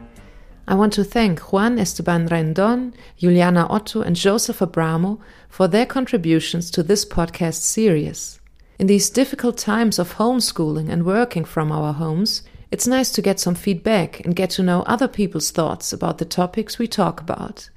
I 0.66 0.74
want 0.74 0.94
to 0.94 1.04
thank 1.04 1.52
Juan 1.52 1.78
Esteban 1.78 2.30
Rendon, 2.30 2.94
Juliana 3.18 3.68
Otto, 3.70 4.02
and 4.02 4.16
Joseph 4.16 4.60
Abramo 4.60 5.20
for 5.50 5.68
their 5.68 5.86
contributions 5.86 6.72
to 6.72 6.82
this 6.82 7.04
podcast 7.04 7.56
series. 7.56 8.40
In 8.80 8.88
these 8.88 9.10
difficult 9.10 9.58
times 9.58 10.00
of 10.00 10.14
homeschooling 10.14 10.88
and 10.88 11.06
working 11.06 11.44
from 11.44 11.70
our 11.70 11.92
homes, 11.92 12.44
it's 12.72 12.88
nice 12.88 13.12
to 13.12 13.22
get 13.22 13.42
some 13.42 13.54
feedback 13.54 14.22
and 14.22 14.34
get 14.34 14.52
to 14.52 14.64
know 14.64 14.84
other 14.84 15.10
people's 15.10 15.52
thoughts 15.52 15.92
about 15.92 16.20
the 16.20 16.26
topics 16.26 16.80
we 16.80 16.88
talk 16.88 17.20
about. 17.20 17.70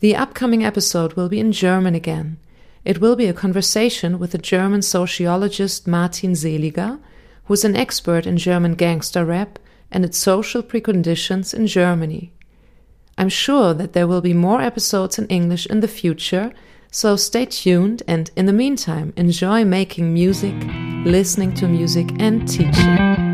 The 0.00 0.16
upcoming 0.16 0.64
episode 0.64 1.12
will 1.12 1.28
be 1.28 1.40
in 1.40 1.52
German 1.52 1.94
again. 1.94 2.38
It 2.86 3.02
will 3.02 3.16
be 3.16 3.26
a 3.26 3.34
conversation 3.34 4.18
with 4.18 4.30
the 4.30 4.38
German 4.38 4.80
sociologist 4.80 5.86
Martin 5.86 6.32
Seeliger, 6.32 7.00
who 7.44 7.52
is 7.52 7.66
an 7.66 7.76
expert 7.76 8.26
in 8.26 8.38
German 8.38 8.76
gangster 8.76 9.26
rap 9.26 9.58
and 9.90 10.04
its 10.04 10.18
social 10.18 10.62
preconditions 10.62 11.54
in 11.54 11.66
Germany. 11.66 12.32
I'm 13.16 13.28
sure 13.28 13.74
that 13.74 13.92
there 13.92 14.06
will 14.06 14.20
be 14.20 14.34
more 14.34 14.60
episodes 14.60 15.18
in 15.18 15.26
English 15.26 15.66
in 15.66 15.80
the 15.80 15.88
future, 15.88 16.52
so 16.90 17.16
stay 17.16 17.46
tuned 17.46 18.02
and 18.06 18.30
in 18.36 18.46
the 18.46 18.52
meantime, 18.52 19.12
enjoy 19.16 19.64
making 19.64 20.14
music, 20.14 20.54
listening 21.04 21.52
to 21.54 21.66
music, 21.66 22.08
and 22.18 22.48
teaching. 22.48 23.27